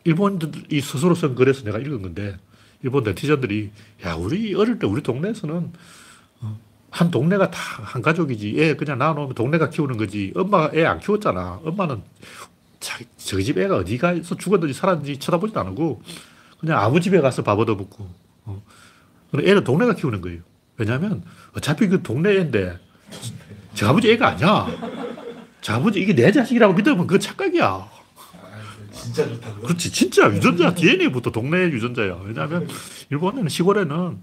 일본인들이 0.03 0.79
스스로 0.81 1.15
쓴 1.15 1.33
글에서 1.35 1.63
내가 1.63 1.79
읽은 1.79 2.01
건데 2.03 2.37
일본 2.83 3.03
네티즌들이 3.03 3.71
야, 4.05 4.13
우리 4.15 4.53
어릴 4.53 4.77
때 4.79 4.85
우리 4.85 5.01
동네에서는 5.01 5.73
어, 6.41 6.59
한 6.91 7.11
동네가 7.11 7.49
다 7.51 7.81
한 7.83 8.01
가족이지. 8.03 8.55
애 8.61 8.75
그냥 8.75 8.99
낳아놓으면 8.99 9.33
동네가 9.33 9.69
키우는 9.71 9.97
거지. 9.97 10.31
엄마가 10.35 10.71
애 10.77 10.85
안 10.85 10.99
키웠잖아. 10.99 11.61
엄마는 11.63 12.03
저기 12.79 13.43
집 13.43 13.57
애가 13.57 13.77
어디 13.77 13.97
가서 13.97 14.35
죽었는지 14.35 14.73
살았는지 14.73 15.17
쳐다보지도 15.19 15.59
않고 15.59 16.01
그냥 16.59 16.79
아무 16.79 16.99
집에 16.99 17.19
가서 17.21 17.43
밥 17.43 17.59
얻어먹고 17.59 18.09
어. 18.45 18.63
애는 19.37 19.63
동네가 19.63 19.95
키우는 19.95 20.21
거예요. 20.21 20.41
왜냐하면 20.77 21.23
어차피 21.55 21.87
그 21.87 22.01
동네 22.01 22.31
애인데 22.31 22.77
저 23.75 23.87
아버지 23.89 24.09
애가 24.11 24.29
아니야. 24.29 24.67
저 25.61 25.73
아버지 25.73 25.99
이게 25.99 26.13
내 26.13 26.31
자식이라고 26.31 26.73
믿으면 26.73 27.05
그거 27.05 27.19
착각이야. 27.19 27.87
진짜 28.91 29.27
좋다고요? 29.27 29.61
그렇지. 29.61 29.91
진짜 29.91 30.29
유전자, 30.33 30.73
DNA부터 30.73 31.31
동네 31.31 31.57
유전자야. 31.69 32.19
왜냐하면 32.25 32.67
일본에는 33.09 33.47
시골에는 33.49 34.17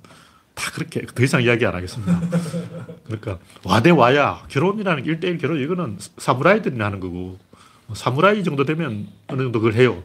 다 0.55 0.71
그렇게 0.73 1.05
더 1.07 1.23
이상 1.23 1.43
이야기 1.43 1.65
안 1.67 1.75
하겠습니다. 1.75 2.21
그러니까 3.05 3.39
와대 3.65 3.91
와야 3.91 4.43
결혼이라는 4.49 5.03
게 5.03 5.19
1대1 5.19 5.41
결혼 5.41 5.61
이거는 5.61 5.99
사무라이들이 6.19 6.79
하는 6.81 7.01
거고 7.01 7.39
사무라이 7.95 8.43
정도 8.45 8.65
되면 8.65 9.09
어느 9.29 9.43
정도 9.43 9.61
그걸 9.61 9.75
해요. 9.75 10.03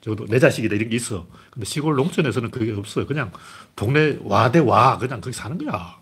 적어도 0.00 0.26
내 0.26 0.38
자식이다 0.38 0.74
이런 0.74 0.88
게 0.88 0.96
있어. 0.96 1.26
근데 1.50 1.64
시골 1.64 1.94
농촌에서는 1.96 2.50
그게 2.50 2.72
없어요. 2.72 3.06
그냥 3.06 3.30
동네 3.76 4.18
와 4.22 4.50
대 4.50 4.58
와 4.58 4.98
그냥 4.98 5.20
거기 5.20 5.34
사는 5.34 5.56
거야. 5.58 5.96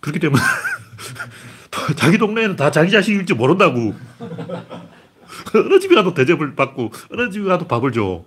그렇기 0.00 0.18
때문에 0.18 0.42
자기 1.96 2.18
동네에는 2.18 2.56
다 2.56 2.70
자기 2.70 2.90
자식일지 2.90 3.34
모른다고. 3.34 3.94
어느 5.54 5.80
집에 5.80 5.94
가도 5.94 6.14
대접을 6.14 6.54
받고 6.54 6.90
어느 7.12 7.30
집에 7.30 7.44
가도 7.48 7.66
밥을 7.66 7.92
줘. 7.92 8.24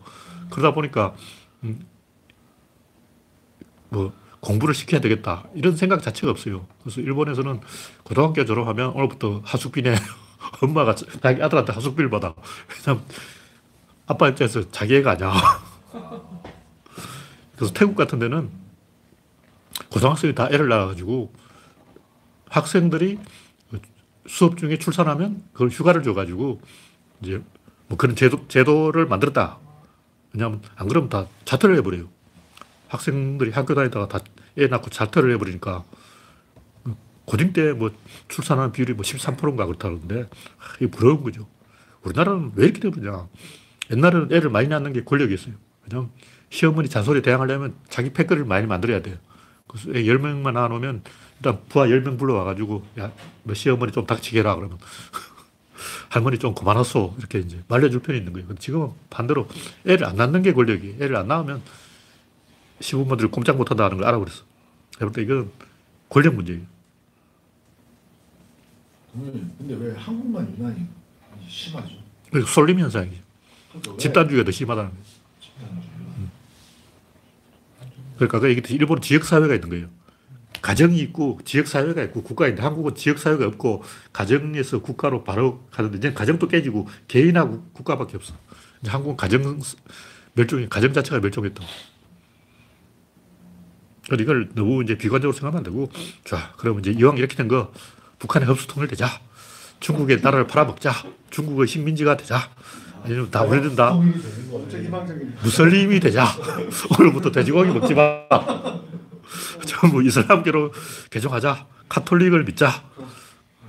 그러다 0.49 0.73
보니까 0.73 1.15
음, 1.63 1.85
뭐 3.89 4.13
공부를 4.39 4.73
시켜야 4.75 5.01
되겠다 5.01 5.45
이런 5.55 5.75
생각 5.75 6.01
자체가 6.03 6.31
없어요. 6.31 6.67
그래서 6.83 7.01
일본에서는 7.01 7.61
고등학교 8.03 8.45
졸업하면 8.45 8.91
오늘부터 8.91 9.41
하숙비네 9.43 9.95
엄마가 10.61 10.95
자기 10.95 11.41
아들한테 11.41 11.73
하숙비를 11.73 12.09
받아. 12.09 12.33
아빠 14.07 14.29
입장에서 14.29 14.69
자기 14.71 14.95
애가 14.95 15.11
아니야. 15.11 15.33
그래서 17.55 17.73
태국 17.73 17.95
같은 17.95 18.19
데는 18.19 18.49
고등학생이 19.89 20.35
다 20.35 20.47
애를 20.51 20.67
낳아가지고 20.67 21.33
학생들이 22.49 23.19
수업 24.27 24.57
중에 24.57 24.77
출산하면 24.77 25.43
그걸 25.53 25.69
휴가를 25.69 26.03
줘가지고 26.03 26.61
이제 27.21 27.41
뭐 27.87 27.97
그런 27.97 28.15
제도, 28.15 28.47
제도를 28.47 29.05
만들었다. 29.05 29.59
왜냐하면 30.33 30.61
안 30.75 30.87
그러면 30.87 31.09
다 31.09 31.27
자퇴를 31.45 31.77
해버려요. 31.77 32.07
학생들이 32.87 33.51
학교 33.51 33.73
다니다가 33.73 34.07
다 34.07 34.19
애 34.57 34.67
낳고 34.67 34.89
자퇴를 34.89 35.33
해버리니까 35.33 35.83
고딩 37.25 37.53
때 37.53 37.73
뭐 37.73 37.91
출산하는 38.27 38.71
비율이 38.71 38.93
뭐 38.93 39.03
13%인가 39.03 39.65
그렇다는데 39.65 40.29
이게 40.77 40.87
부러운 40.87 41.23
거죠. 41.23 41.47
우리나라는 42.03 42.51
왜 42.55 42.65
이렇게 42.65 42.79
되느냐. 42.79 43.27
옛날에는 43.91 44.31
애를 44.31 44.49
많이 44.49 44.67
낳는 44.67 44.93
게 44.93 45.03
권력이었어요. 45.03 45.53
왜냐면 45.83 46.11
시어머니 46.49 46.89
잔소리 46.89 47.21
대항하려면 47.21 47.75
자기 47.89 48.11
패거리를 48.13 48.45
많이 48.47 48.67
만들어야 48.67 49.01
돼요. 49.01 49.17
그래서 49.67 49.89
애 49.93 50.03
10명만 50.03 50.53
낳아놓으면 50.53 51.03
일단 51.37 51.59
부하 51.69 51.87
10명 51.87 52.17
불러와가지고 52.17 52.85
야, 52.99 53.11
뭐 53.43 53.53
시어머니 53.53 53.91
좀 53.91 54.05
닥치게 54.05 54.39
해라 54.39 54.55
그러면 54.55 54.77
할머니 56.09 56.37
좀 56.37 56.55
그만하소 56.55 57.15
이렇게 57.17 57.39
이제 57.39 57.61
말려줄 57.67 58.01
편이 58.01 58.17
있는 58.19 58.33
거예요. 58.33 58.47
지금은 58.55 58.91
반대로 59.09 59.47
애를 59.85 60.05
안 60.05 60.15
낳는 60.15 60.43
게 60.43 60.53
권력이 60.53 60.97
애를 61.01 61.15
안 61.15 61.27
낳으면 61.27 61.61
시부모들이 62.79 63.29
꼼짝 63.29 63.57
못한다는 63.57 63.97
걸 63.97 64.07
알아버렸어. 64.07 64.43
그때 64.99 65.21
이건 65.23 65.51
권력 66.09 66.35
문제예요. 66.35 66.61
근데 69.57 69.75
왜 69.75 69.95
한국만 69.95 70.55
유난히 70.57 70.87
심하죠? 71.47 71.95
솔림 72.47 72.79
현상이죠. 72.79 73.21
그러니까 73.69 73.97
집단주의가 73.97 74.43
더 74.43 74.51
심하다는 74.51 74.91
거예요. 74.91 75.05
그러니까 78.17 78.47
이게 78.47 78.73
일본 78.73 79.01
지역사회가 79.01 79.55
있는 79.55 79.69
거예요. 79.69 79.87
가정이 80.61 80.97
있고 80.99 81.39
지역사회가 81.45 82.01
있고 82.03 82.23
국가가 82.23 82.47
있는데 82.47 82.63
한국은 82.63 82.95
지역사회가 82.95 83.45
없고 83.47 83.83
가정에서 84.11 84.81
국가로 84.81 85.23
바로 85.23 85.65
가는데 85.71 85.97
이제 85.97 86.13
가정도 86.13 86.47
깨지고 86.47 86.87
개인하고 87.07 87.63
국가밖에 87.73 88.17
없어. 88.17 88.33
이제 88.81 88.89
한국은 88.89 89.15
가정 89.15 89.61
멸종이 90.33 90.67
가정 90.67 90.91
자체가 90.91 91.19
멸종했다고. 91.19 91.67
그러니까 94.05 94.23
이걸 94.23 94.49
너무 94.53 94.83
이제 94.83 94.97
비관적으로 94.97 95.33
생각하면 95.33 95.57
안 95.59 95.63
되고, 95.63 95.89
자, 96.23 96.53
그러면 96.57 96.81
이제 96.81 96.91
이왕 96.91 97.17
이렇게 97.17 97.35
된 97.35 97.47
거, 97.47 97.71
북한의 98.25 98.49
흡수 98.49 98.67
통일 98.67 98.87
되자. 98.87 99.07
중국의 99.79 100.21
나라를 100.21 100.47
팔아먹자. 100.47 100.91
중국의 101.29 101.67
식민지가 101.67 102.17
되자. 102.17 102.49
아니면 103.03 103.29
다 103.29 103.43
우리는 103.43 103.75
다 103.75 103.91
통일이 103.91 104.19
되는 104.21 104.51
거네. 104.51 104.67
진짜 104.67 104.83
희망적인. 104.83 105.35
무슬림이 105.43 105.99
되자. 105.99 106.25
오늘부터 106.97 107.31
돼지고기 107.31 107.69
먹지 107.71 107.93
마. 107.93 108.27
전부 109.65 110.03
이슬람교로 110.03 110.73
개종하자. 111.11 111.67
카톨릭을 111.87 112.45
믿자. 112.45 112.83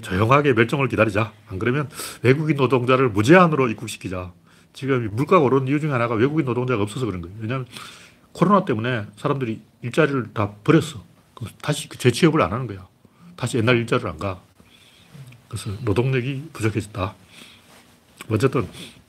조용하게 0.01 0.55
멸종을 0.55 0.89
기다리자. 0.89 1.33
안 1.49 1.59
그러면 1.59 1.89
외국인 2.23 2.57
노동자를 2.57 3.11
무제한으로 3.11 3.69
입국시키자. 3.69 4.33
지금 4.73 5.11
물가가 5.13 5.43
오르는 5.43 5.69
이유 5.69 5.81
중에 5.81 5.91
하나가 5.91 6.15
외국인 6.15 6.47
노동자가 6.47 6.83
없어서 6.83 7.05
그런 7.07 7.21
거예요. 7.21 7.37
왜냐하면 7.41 7.67
코로나 8.33 8.65
때문에 8.65 9.07
사람들이 9.17 9.61
일자리를 9.83 10.33
다 10.33 10.53
버렸어. 10.65 11.03
다시 11.63 11.89
그 11.89 11.99
재취업을 11.99 12.41
안 12.41 12.53
하는 12.53 12.67
거야. 12.67 12.87
다시 13.37 13.59
옛날 13.59 13.77
일자리를 13.77 14.09
안 14.09 14.19
가. 14.19 14.46
그래서 15.49 15.71
노동력이 15.85 16.51
부족해졌다. 16.53 17.15
어쨌든 18.29 18.69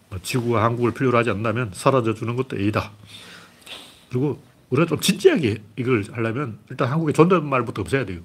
뭐 0.10 0.20
지구가 0.22 0.64
한국을 0.64 0.94
필요로 0.94 1.18
하지 1.18 1.30
않는다면 1.30 1.72
사라져 1.74 2.14
주는 2.14 2.36
것도 2.36 2.58
A다. 2.58 2.92
그리고 4.10 4.42
우리가 4.70 4.88
좀 4.88 5.00
진지하게 5.00 5.58
이걸 5.78 6.04
하려면 6.12 6.60
일단 6.70 6.90
한국에 6.90 7.14
존댓말부터 7.14 7.82
없애야 7.82 8.06
돼요. 8.06 8.22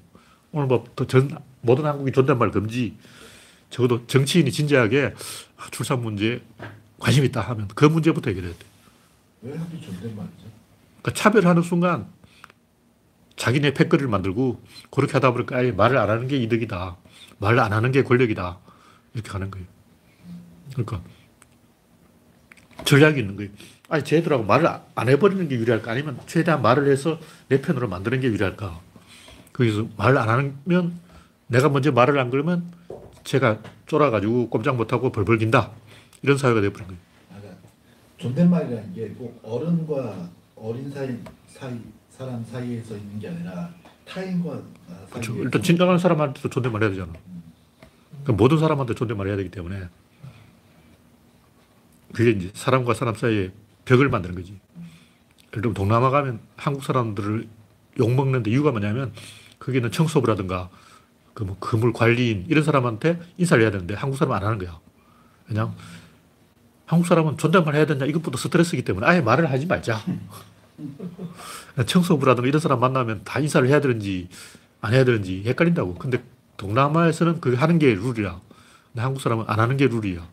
오늘 0.51 0.67
뭐전 0.67 1.37
모든 1.61 1.85
한국이 1.85 2.11
존댓말 2.11 2.51
금지. 2.51 2.95
적어도 3.69 4.05
정치인이 4.05 4.51
진지하게 4.51 5.15
아, 5.57 5.67
출산 5.71 6.01
문제에 6.01 6.41
관심 6.99 7.25
있다 7.25 7.41
하면 7.41 7.67
그 7.73 7.85
문제부터 7.85 8.29
해결해야 8.29 8.53
돼. 8.53 8.59
왜 9.41 9.57
하필 9.57 9.81
존댓말이죠? 9.81 10.43
그러니까 11.01 11.11
차별하는 11.13 11.63
순간 11.63 12.07
자기네 13.35 13.73
패거리를 13.73 14.07
만들고 14.09 14.61
그렇게 14.91 15.13
하다 15.13 15.31
보니까 15.31 15.57
아예 15.57 15.71
말을 15.71 15.97
안 15.97 16.09
하는 16.09 16.27
게 16.27 16.37
이득이다. 16.37 16.97
말을 17.39 17.59
안 17.59 17.73
하는 17.73 17.91
게 17.91 18.03
권력이다. 18.03 18.57
이렇게 19.13 19.29
가는 19.29 19.49
거예요. 19.51 19.65
그러니까 20.71 21.01
전략이 22.85 23.19
있는 23.19 23.35
거예요. 23.35 23.51
아니 23.89 24.03
쟤들하고 24.03 24.43
말을 24.43 24.67
안 24.95 25.09
해버리는 25.09 25.47
게 25.47 25.55
유리할까? 25.55 25.91
아니면 25.91 26.19
최대한 26.25 26.61
말을 26.61 26.89
해서 26.91 27.19
내 27.47 27.61
편으로 27.61 27.87
만드는 27.87 28.19
게 28.21 28.27
유리할까? 28.27 28.79
거기서 29.53 29.87
말을 29.97 30.17
안 30.17 30.29
하면 30.29 30.99
내가 31.47 31.69
먼저 31.69 31.91
말을 31.91 32.17
안 32.19 32.29
걸면 32.29 32.71
제가 33.23 33.59
쫄아가지고 33.85 34.49
꼼짝 34.49 34.75
못하고 34.75 35.11
벌벌 35.11 35.37
긴다. 35.37 35.71
이런 36.23 36.37
사회가 36.37 36.61
되어버린 36.61 36.87
거예요. 36.87 36.99
존댓말이라는 38.17 38.93
게 38.93 39.09
꼭 39.17 39.39
어른과 39.43 40.29
어린 40.55 40.89
사이 40.89 41.17
사이 41.47 41.77
사람 42.09 42.43
사이에서 42.45 42.95
있는 42.95 43.19
게 43.19 43.27
아니라 43.27 43.69
타인과 44.05 44.51
아, 44.89 45.05
그렇죠. 45.09 45.35
일단 45.37 45.61
진정한 45.61 45.97
사람한테도 45.97 46.49
존댓말 46.49 46.83
해야 46.83 46.91
되잖아. 46.91 47.13
그러니까 48.23 48.33
모든 48.33 48.57
사람한테 48.57 48.95
존댓말 48.95 49.27
해야 49.27 49.35
되기 49.35 49.49
때문에 49.49 49.87
그게 52.13 52.31
이제 52.31 52.51
사람과 52.53 52.93
사람 52.93 53.15
사이에 53.15 53.51
벽을 53.85 54.09
만드는 54.09 54.35
거지. 54.35 54.59
예를 55.51 55.61
들면 55.61 55.73
동남아 55.73 56.09
가면 56.09 56.39
한국 56.55 56.83
사람들을 56.83 57.47
욕먹는데 57.99 58.49
이유가 58.49 58.71
뭐냐면 58.71 59.13
거기는 59.59 59.91
청소부라든가 59.91 60.69
그뭐 61.33 61.57
건물 61.59 61.93
관리인 61.93 62.45
이런 62.47 62.63
사람한테 62.63 63.19
인사를 63.37 63.61
해야 63.61 63.71
되는데 63.71 63.93
한국 63.93 64.17
사람은 64.17 64.37
안 64.37 64.43
하는 64.43 64.57
거야. 64.57 64.79
그냥 65.47 65.75
한국 66.85 67.07
사람은 67.07 67.37
존댓말 67.37 67.75
해야 67.75 67.85
되냐 67.85 68.05
이것보다 68.05 68.37
스트레스이기 68.37 68.83
때문에 68.85 69.05
아예 69.07 69.21
말을 69.21 69.49
하지 69.49 69.65
말자. 69.65 70.01
청소부라든가 71.85 72.47
이런 72.47 72.59
사람 72.59 72.79
만나면 72.79 73.21
다 73.23 73.39
인사를 73.39 73.67
해야 73.67 73.79
되는지 73.79 74.29
안 74.81 74.93
해야 74.93 75.05
되는지 75.05 75.43
헷갈린다고. 75.45 75.95
근데 75.95 76.23
동남아에서는 76.57 77.41
그게 77.41 77.57
하는 77.57 77.79
게 77.79 77.93
룰이야. 77.93 78.39
근데 78.91 79.01
한국 79.01 79.21
사람은 79.21 79.45
안 79.47 79.59
하는 79.59 79.77
게 79.77 79.87
룰이야. 79.87 80.27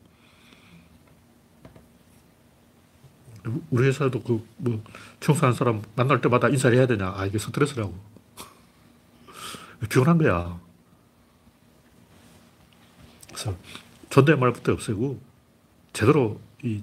우리 3.71 3.87
회사도 3.87 4.23
그 4.23 4.45
뭐 4.59 4.83
청소하는 5.21 5.57
사람 5.57 5.83
만날 5.97 6.21
때마다 6.21 6.49
인사를 6.49 6.77
해야 6.77 6.87
되냐. 6.87 7.13
아, 7.17 7.27
이게 7.27 7.39
스트레스라고. 7.39 7.95
피곤한 9.89 10.19
거야. 10.19 10.61
그래서 13.29 13.57
존댓말부터 14.11 14.73
없애고 14.73 15.21
제대로 15.93 16.41
이 16.63 16.83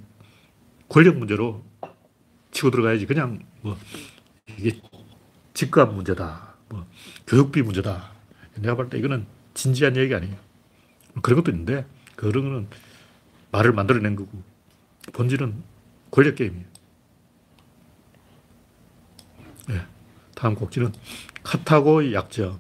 권력 0.89 1.17
문제로 1.17 1.63
치고 2.57 2.71
들어가야지. 2.71 3.05
그냥 3.05 3.39
뭐 3.61 3.77
이게 4.57 4.79
집값 5.53 5.93
문제다. 5.93 6.55
뭐 6.69 6.87
교육비 7.27 7.61
문제다. 7.61 8.11
내가 8.55 8.75
볼 8.75 8.89
때 8.89 8.97
이거는 8.97 9.27
진지한 9.53 9.95
얘기 9.95 10.13
아니에요. 10.15 10.35
그런 11.21 11.41
것도 11.41 11.51
있는데 11.51 11.85
그런 12.15 12.43
거는 12.43 12.67
말을 13.51 13.73
만들어낸 13.73 14.15
거고 14.15 14.41
본질은 15.13 15.63
권력 16.09 16.35
게임이에요. 16.35 16.65
네. 19.67 19.81
다음 20.35 20.55
곡지는 20.55 20.93
카타고의 21.43 22.13
약점. 22.13 22.59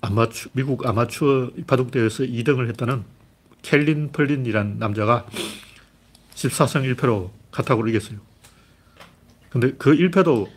아마추, 0.00 0.50
미국 0.52 0.86
아마추어 0.86 1.50
바둑대회에서 1.66 2.24
2등을 2.24 2.68
했다는 2.68 3.04
켈린 3.62 4.10
펄린이라는 4.12 4.78
남자가 4.78 5.26
14승 6.34 6.94
1패로 6.94 7.30
카타고를 7.52 7.90
이겼어요. 7.90 8.31
근데 9.52 9.72
그 9.72 9.94
1패도 9.94 10.48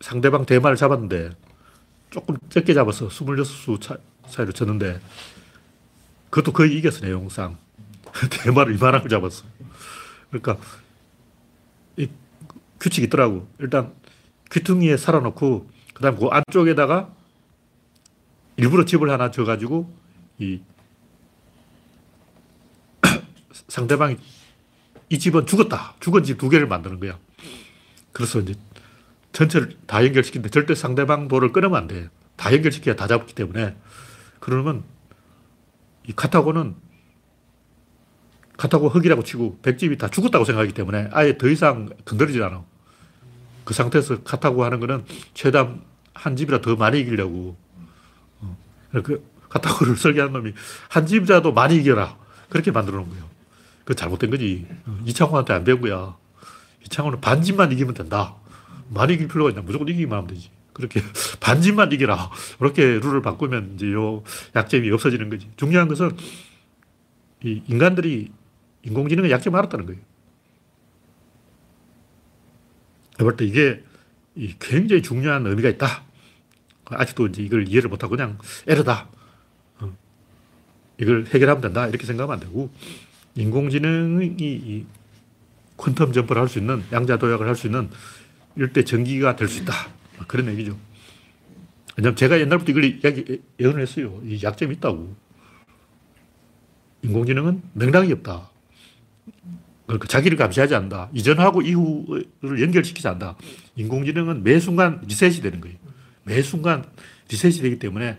상대방 0.00 0.44
대마를 0.44 0.76
잡았는데 0.76 1.30
조금 2.10 2.36
적게 2.48 2.74
잡았어. 2.74 3.06
26수 3.08 3.80
차, 3.80 3.96
차이로 4.28 4.50
졌는데 4.52 5.00
그것도 6.30 6.52
거의 6.52 6.76
이겼어, 6.76 7.06
내용상. 7.06 7.56
대마를 8.42 8.74
이만한 8.74 9.02
걸 9.02 9.08
잡았어. 9.08 9.44
그러니까 10.30 10.58
이 11.96 12.08
규칙이 12.80 13.06
있더라고. 13.06 13.46
일단 13.60 13.94
귀퉁이에 14.50 14.96
살아놓고 14.96 15.70
그다음 15.94 16.18
그 16.18 16.26
안쪽에다가 16.26 17.14
일부러 18.56 18.84
집을 18.84 19.10
하나 19.10 19.30
져가지고 19.30 19.94
이 20.38 20.60
상대방이 23.68 24.16
이 25.08 25.18
집은 25.20 25.46
죽었다. 25.46 25.94
죽은 26.00 26.24
집 26.24 26.36
두 26.36 26.48
개를 26.48 26.66
만드는 26.66 26.98
거야. 26.98 27.16
그래서 28.18 28.40
이제 28.40 28.54
전체를 29.30 29.76
다 29.86 30.04
연결시키는데 30.04 30.50
절대 30.50 30.74
상대방 30.74 31.28
돌을 31.28 31.52
끊으면 31.52 31.76
안 31.76 31.86
돼. 31.86 32.08
다 32.34 32.52
연결시켜야 32.52 32.96
다 32.96 33.06
잡기 33.06 33.32
때문에. 33.32 33.76
그러면 34.40 34.82
이 36.04 36.12
카타고는 36.12 36.74
카타고 38.56 38.88
흙이라고 38.88 39.22
치고 39.22 39.60
백집이 39.62 39.98
다 39.98 40.08
죽었다고 40.08 40.44
생각하기 40.44 40.74
때문에 40.74 41.10
아예 41.12 41.38
더 41.38 41.48
이상 41.48 41.90
건드리지 42.04 42.42
않아. 42.42 42.64
그 43.64 43.72
상태에서 43.72 44.24
카타고 44.24 44.64
하는 44.64 44.80
거는 44.80 45.04
최대한 45.32 45.84
한 46.12 46.34
집이라 46.34 46.60
더 46.60 46.74
많이 46.74 46.98
이기려고. 46.98 47.56
어. 48.40 48.58
그 49.04 49.24
카타고를 49.48 49.94
설계한 49.96 50.32
놈이 50.32 50.54
한 50.88 51.06
집이라도 51.06 51.52
많이 51.52 51.76
이겨라. 51.76 52.16
그렇게 52.48 52.72
만들어 52.72 52.96
놓은 52.96 53.10
거예요. 53.10 53.28
그 53.84 53.94
잘못된 53.94 54.30
거지. 54.30 54.66
어, 54.86 54.98
이창호한테 55.04 55.52
안 55.52 55.62
배운 55.62 55.80
거야. 55.80 56.16
이창호는 56.88 57.20
반집만 57.20 57.72
이기면 57.72 57.94
된다. 57.94 58.34
많이 58.88 59.14
이길 59.14 59.28
필요가 59.28 59.50
있나? 59.50 59.62
무조건 59.62 59.88
이기기만 59.88 60.18
하면 60.18 60.28
되지. 60.28 60.50
그렇게 60.72 61.00
반집만 61.40 61.92
이기라. 61.92 62.30
그렇게 62.58 62.82
룰을 62.82 63.22
바꾸면 63.22 63.72
이제 63.74 63.92
요 63.92 64.22
약점이 64.56 64.90
없어지는 64.90 65.28
거지. 65.28 65.48
중요한 65.56 65.88
것은 65.88 66.16
이 67.44 67.62
인간들이 67.68 68.32
인공지능의 68.82 69.30
약점을 69.30 69.56
알았다는 69.58 69.86
거예요. 69.86 70.00
볼때 73.18 73.44
이게 73.44 73.82
굉장히 74.60 75.02
중요한 75.02 75.46
의미가 75.46 75.68
있다. 75.70 76.04
아직도 76.86 77.26
이제 77.26 77.42
이걸 77.42 77.68
이해를 77.68 77.90
못하고 77.90 78.16
그냥 78.16 78.38
에러다. 78.66 79.08
어. 79.80 79.92
이걸 80.98 81.26
해결하면 81.26 81.60
된다. 81.60 81.86
이렇게 81.86 82.06
생각하면 82.06 82.34
안 82.34 82.40
되고, 82.40 82.70
인공지능이 83.34 84.36
이 84.40 84.86
퀀텀 85.78 86.12
점프를 86.12 86.42
할 86.42 86.48
수 86.48 86.58
있는, 86.58 86.82
양자 86.92 87.16
도약을 87.18 87.46
할 87.46 87.54
수 87.56 87.66
있는 87.66 87.88
일대 88.56 88.84
전기가 88.84 89.36
될 89.36 89.48
수 89.48 89.62
있다. 89.62 89.72
그런 90.26 90.48
얘기죠. 90.48 90.76
왜냐면 91.96 92.16
제가 92.16 92.38
옛날부터 92.40 92.72
이걸 92.72 93.00
예언을 93.58 93.80
했어요. 93.82 94.20
이 94.24 94.40
약점이 94.42 94.74
있다고. 94.76 95.14
인공지능은 97.02 97.62
맥락이 97.74 98.12
없다. 98.12 98.50
그러니까 99.86 100.06
자기를 100.08 100.36
감시하지 100.36 100.74
않는다. 100.74 101.08
이전하고 101.14 101.62
이후를 101.62 102.60
연결시키지 102.60 103.06
않는다. 103.08 103.36
인공지능은 103.76 104.42
매 104.42 104.58
순간 104.60 105.00
리셋이 105.06 105.40
되는 105.40 105.60
거예요. 105.60 105.76
매 106.24 106.42
순간 106.42 106.84
리셋이 107.30 107.58
되기 107.62 107.78
때문에 107.78 108.18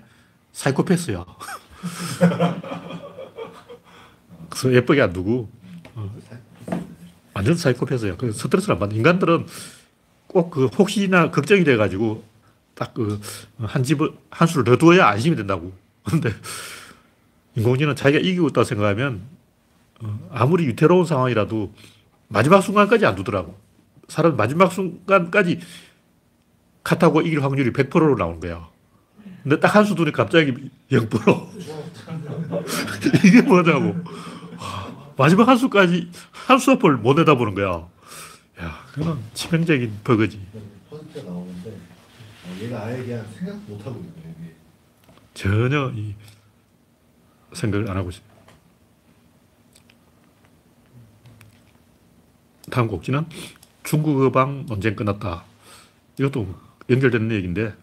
사이코패스야. 0.53 1.25
그래서 4.49 4.73
예쁘게 4.73 5.01
안 5.01 5.13
두고 5.13 5.49
어, 5.95 6.15
완전 7.39 7.55
사이코패스야. 7.55 8.17
그 8.17 8.31
스트레스를 8.33 8.73
안 8.75 8.79
받는 8.79 8.97
인간들은 8.97 9.45
꼭 10.27 10.51
그 10.51 10.65
혹시나 10.67 11.31
걱정이 11.31 11.63
돼가지고 11.63 12.23
딱 12.75 12.93
그 12.93 13.19
한 13.63 13.81
집을 13.83 14.11
한 14.29 14.45
수를 14.47 14.65
더 14.65 14.75
두어야 14.77 15.07
안심이 15.07 15.35
된다고. 15.37 15.71
근데 16.03 16.31
인공지능은 17.55 17.95
자기가 17.95 18.19
이기고 18.21 18.49
있다고 18.49 18.65
생각하면 18.65 19.21
어, 20.01 20.19
아무리 20.31 20.67
위태로운 20.67 21.05
상황이라도 21.05 21.73
마지막 22.27 22.59
순간까지 22.61 23.05
안 23.05 23.15
두더라고. 23.15 23.57
사람 24.09 24.35
마지막 24.35 24.71
순간까지 24.73 25.61
카타고 26.83 27.21
이길 27.21 27.41
확률이 27.43 27.71
100%로 27.71 28.15
나오는 28.17 28.39
거야. 28.41 28.67
근데 29.43 29.59
딱 29.61 29.75
한 29.75 29.85
수 29.85 29.95
두니 29.95 30.11
갑자기 30.11 30.53
0%. 30.91 31.09
이게 33.25 33.41
뭐냐고. 33.41 33.95
마지막 35.19 35.49
한 35.49 35.57
수까지 35.57 36.09
한수 36.31 36.71
앞을 36.71 36.95
못 36.95 37.15
내다보는 37.15 37.53
거야. 37.53 37.89
야, 38.61 38.85
그건 38.93 39.21
치명적인 39.33 39.99
버거지. 40.01 40.39
퍼센트가 40.89 41.29
나오는데 41.29 41.71
어, 41.71 42.57
얘가 42.61 42.85
아예 42.85 43.03
그냥 43.03 43.27
생각 43.37 43.57
못 43.67 43.85
하고 43.85 43.99
있는. 43.99 44.13
이게. 44.39 44.55
전혀 45.33 45.91
이 45.93 46.15
생각을 47.51 47.91
안 47.91 47.97
하고 47.97 48.09
있어요. 48.11 48.23
다음 52.71 52.87
곡지는 52.87 53.25
중국 53.83 54.21
어방 54.21 54.67
논쟁 54.67 54.95
끝났다. 54.95 55.43
이것도 56.17 56.55
연결되는 56.89 57.29
얘기인데, 57.31 57.75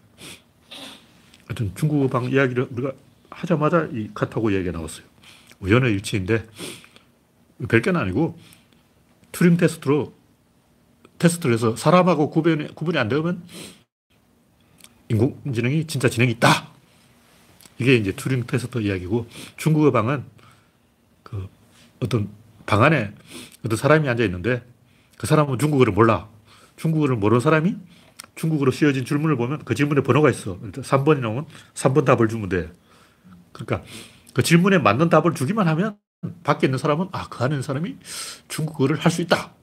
하여튼 1.45 1.71
중국 1.75 2.03
어방 2.05 2.31
이야기를 2.31 2.69
우리가 2.71 2.93
하자마자 3.29 3.89
이 3.91 4.09
카타고 4.15 4.49
이야기가 4.49 4.71
나왔어요. 4.71 5.05
우연의 5.59 5.91
일치인데, 5.93 6.47
별게는 7.67 7.99
아니고, 7.99 8.37
튜링 9.31 9.57
테스트로 9.57 10.13
테스트를 11.19 11.53
해서 11.53 11.75
사람하고 11.75 12.29
구분이, 12.29 12.75
구분이 12.75 12.97
안 12.97 13.09
되면 13.09 13.43
인공지능이 15.09 15.87
진짜 15.87 16.09
지능이 16.09 16.31
있다. 16.33 16.69
이게 17.79 17.95
이제 17.95 18.11
튜링 18.11 18.45
테스트 18.45 18.79
이야기고 18.79 19.27
중국어 19.55 19.91
방은 19.91 20.23
그 21.23 21.47
어떤 21.99 22.29
방 22.65 22.83
안에 22.83 23.13
어떤 23.63 23.77
사람이 23.77 24.07
앉아 24.09 24.23
있는데 24.25 24.63
그 25.17 25.27
사람은 25.27 25.59
중국어를 25.59 25.93
몰라. 25.93 26.27
중국어를 26.75 27.15
모르는 27.15 27.39
사람이 27.39 27.75
중국어로 28.35 28.71
씌어진 28.71 29.05
질문을 29.05 29.35
보면 29.35 29.63
그 29.65 29.73
질문에 29.73 30.01
번호가 30.01 30.29
있어. 30.29 30.59
일단 30.63 30.83
3번이 30.83 31.19
나오면 31.19 31.45
3번 31.73 32.05
답을 32.05 32.27
주면 32.27 32.49
돼. 32.49 32.71
그러니까 33.51 33.83
그 34.33 34.43
질문에 34.43 34.77
맞는 34.77 35.09
답을 35.09 35.33
주기만 35.33 35.67
하면 35.67 35.97
밖에 36.43 36.67
있는 36.67 36.77
사람은 36.79 37.09
아, 37.11 37.27
그 37.29 37.43
안에 37.43 37.53
있는 37.55 37.61
사람이 37.61 37.97
중국어를 38.47 38.97
할 38.97 39.11
수 39.11 39.21
있다. 39.21 39.53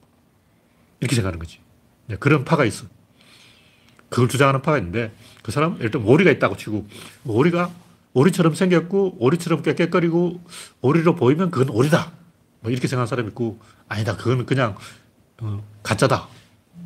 이렇게 0.99 1.15
생각하는 1.15 1.39
거지. 1.39 1.59
네, 2.07 2.15
그런 2.17 2.45
파가 2.45 2.65
있어. 2.65 2.85
그걸 4.09 4.29
주장하는 4.29 4.61
파가 4.61 4.77
있는데 4.77 5.13
그 5.43 5.51
사람은 5.51 5.79
일단 5.81 6.03
오리가 6.03 6.31
있다고 6.31 6.55
치고 6.57 6.87
오리가 7.25 7.71
오리처럼 8.13 8.55
생겼고 8.55 9.17
오리처럼 9.19 9.61
깨끗거리고 9.61 10.41
오리로 10.81 11.15
보이면 11.15 11.51
그건 11.51 11.69
오리다. 11.69 12.11
뭐 12.61 12.71
이렇게 12.71 12.87
생각하는 12.87 13.07
사람이 13.07 13.29
있고 13.29 13.59
아니다. 13.89 14.15
그거는 14.15 14.45
그냥 14.45 14.75
어, 15.41 15.63
가짜다. 15.83 16.27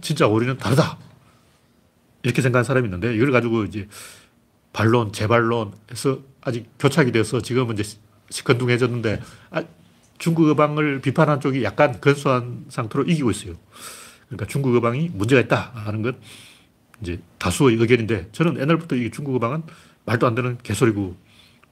진짜 0.01 0.27
오리는 0.27 0.58
다르다. 0.58 0.97
이렇게 2.23 2.41
생각하는 2.41 2.63
사람이 2.63 2.88
있는데 2.88 3.15
이걸 3.15 3.32
가지고 3.32 3.63
이제 3.65 3.88
반론, 4.73 5.13
재반론 5.13 5.73
해서 5.91 6.19
아직 6.41 6.67
교착이 6.79 7.12
돼서 7.12 7.41
지금은 7.41 7.77
이제 7.77 7.97
시큰둥해졌는데 8.30 9.22
아, 9.52 9.63
중국 10.18 10.50
어방을 10.50 11.02
비판한 11.02 11.39
쪽이 11.39 11.63
약간 11.63 12.00
근소한 12.00 12.65
상태로 12.70 13.06
이기고 13.06 13.32
있어요. 13.32 13.56
그러니까 14.28 14.46
중국 14.46 14.76
어방이 14.76 15.10
문제가 15.13 15.42
있다 15.42 15.72
하는 15.74 16.02
건 16.02 16.20
이제 17.02 17.20
다수의 17.38 17.78
의견인데 17.78 18.30
저는 18.32 18.60
옛날부터 18.60 18.96
이 18.96 19.10
중국어 19.12 19.36
방은 19.36 19.63
말도 20.06 20.28
안 20.28 20.36
되는 20.36 20.58
개소리고 20.62 21.15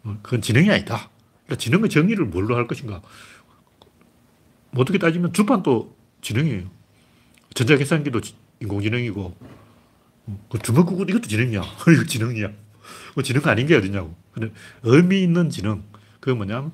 어, 0.04 0.20
그건 0.22 0.42
지능이 0.42 0.70
아니다. 0.72 1.10
그러니까 1.46 1.62
지능의 1.62 1.90
정의를 1.90 2.26
뭘로 2.26 2.56
할 2.56 2.68
것인가. 2.68 3.02
뭐 4.72 4.82
어떻게 4.82 4.98
따지면 4.98 5.34
주판도 5.34 5.96
지능이에요. 6.22 6.70
전자계산기도 7.54 8.22
인공지능이고 8.62 9.38
어, 10.28 10.48
그 10.50 10.60
주먹구구 10.60 11.06
이것도 11.10 11.28
지능이야. 11.28 11.62
이거 11.94 12.04
지능이야. 12.06 12.52
그 13.16 13.24
지능 13.24 13.42
아닌 13.46 13.68
게 13.68 13.76
어디냐고. 13.76 14.16
근데 14.32 14.54
의미 14.84 15.24
있는 15.24 15.50
지능. 15.50 15.84
그게 16.20 16.36
뭐냐면 16.36 16.72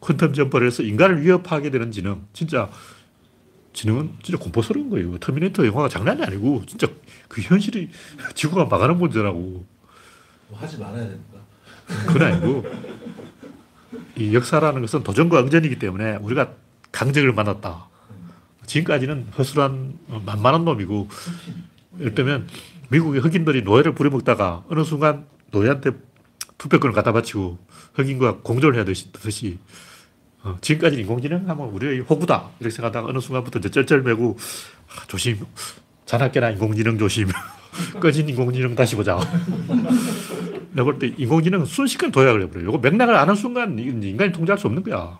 quantum 0.00 0.34
jump를 0.34 0.66
해서 0.66 0.82
인간을 0.82 1.22
위협하게 1.22 1.70
되는 1.70 1.90
지능. 1.90 2.22
진짜 2.32 2.70
지능은 3.72 4.14
진짜 4.22 4.42
공포스러운 4.42 4.90
거예요. 4.90 5.18
터미네이터 5.18 5.66
영화가 5.66 5.88
장난이 5.88 6.22
아니고 6.22 6.64
진짜 6.66 6.88
그 7.28 7.40
현실이 7.40 7.90
지구가 8.34 8.66
망하는 8.66 8.98
문제라고. 8.98 9.66
뭐 10.48 10.58
하지 10.58 10.78
말아야 10.78 11.08
됩니까? 11.08 11.38
그건 12.06 12.22
아니고 12.22 12.64
이 14.16 14.34
역사라는 14.34 14.80
것은 14.82 15.02
도전과 15.02 15.40
응전이기 15.40 15.78
때문에 15.78 16.16
우리가 16.16 16.52
강적을 16.92 17.32
만났다. 17.32 17.88
지금까지는 18.66 19.28
허술한 19.38 19.98
어, 20.08 20.22
만만한 20.24 20.64
놈이고 20.64 21.08
이를테면 21.98 22.48
미국의 22.90 23.20
흑인들이 23.22 23.62
노예를 23.62 23.94
부려먹다가 23.94 24.64
어느 24.68 24.84
순간 24.84 25.26
노예한테 25.50 25.92
투표권을 26.58 26.94
갖다 26.94 27.12
바치고 27.12 27.58
흑인과 27.98 28.38
공존을 28.42 28.76
해야 28.76 28.84
되듯이 28.84 29.58
어, 30.42 30.56
지금까지 30.60 31.00
인공지능 31.00 31.48
하면 31.48 31.68
우리의 31.68 32.00
호구다 32.00 32.50
이렇게 32.60 32.74
생각하다가 32.74 33.08
어느 33.08 33.18
순간부터 33.18 33.58
이제 33.58 33.70
쩔쩔매고 33.70 34.36
아, 34.88 35.06
조심 35.08 35.44
자나깨나 36.06 36.50
인공지능 36.50 36.96
조심 36.96 37.28
꺼진 38.00 38.28
인공지능 38.28 38.74
다시 38.74 38.94
보자 38.96 39.18
내가 40.72 40.84
볼 40.84 40.98
때 40.98 41.12
인공지능은 41.16 41.66
순식간에 41.66 42.12
도약을 42.12 42.42
해버려요. 42.42 42.68
이거 42.68 42.78
맥락을 42.78 43.14
아는 43.16 43.34
순간 43.34 43.76
인간이 43.78 44.30
통제할 44.32 44.58
수 44.58 44.68
없는 44.68 44.84
거야. 44.84 45.18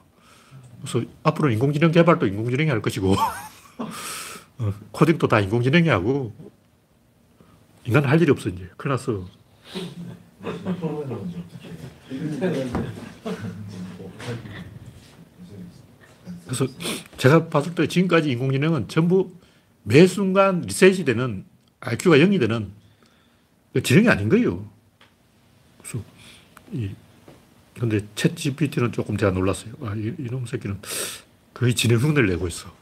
그래서 0.81 1.05
앞으로 1.25 1.51
인공지능 1.51 1.91
개발도 1.91 2.27
인공지능이 2.27 2.71
할 2.71 2.81
것이고, 2.81 3.17
어, 4.59 4.73
코딩도 4.93 5.27
다 5.27 5.41
인공지능이 5.41 5.89
하고, 5.89 6.33
인간은 7.87 8.09
할 8.09 8.21
일이 8.23 8.31
없어, 8.31 8.51
이제. 8.51 8.69
큰일 8.77 8.93
났어. 8.93 9.27
프로 10.79 11.27
그래서 16.47 16.67
제가 17.19 17.49
봤을 17.49 17.75
때 17.75 17.87
지금까지 17.87 18.31
인공지능은 18.31 18.89
전부 18.89 19.31
매 19.83 20.07
순간 20.07 20.63
리셋이 20.63 21.05
되는 21.05 21.45
IQ가 21.81 22.17
0이 22.17 22.41
되는 22.41 22.71
지능이 23.83 24.09
아닌 24.09 24.29
거예요. 24.29 24.69
그래서 25.83 26.05
이 26.73 26.91
근데 27.79 28.01
챗 28.17 28.35
GPT는 28.35 28.93
조금 28.93 29.17
제가 29.17 29.33
놀랐어요. 29.33 29.75
아, 29.83 29.95
이, 29.95 30.13
이놈 30.19 30.47
새끼는 30.47 30.79
거의 31.55 31.75
지능 31.75 31.99
흉내를 31.99 32.29
내고 32.29 32.49
있어. 32.49 32.75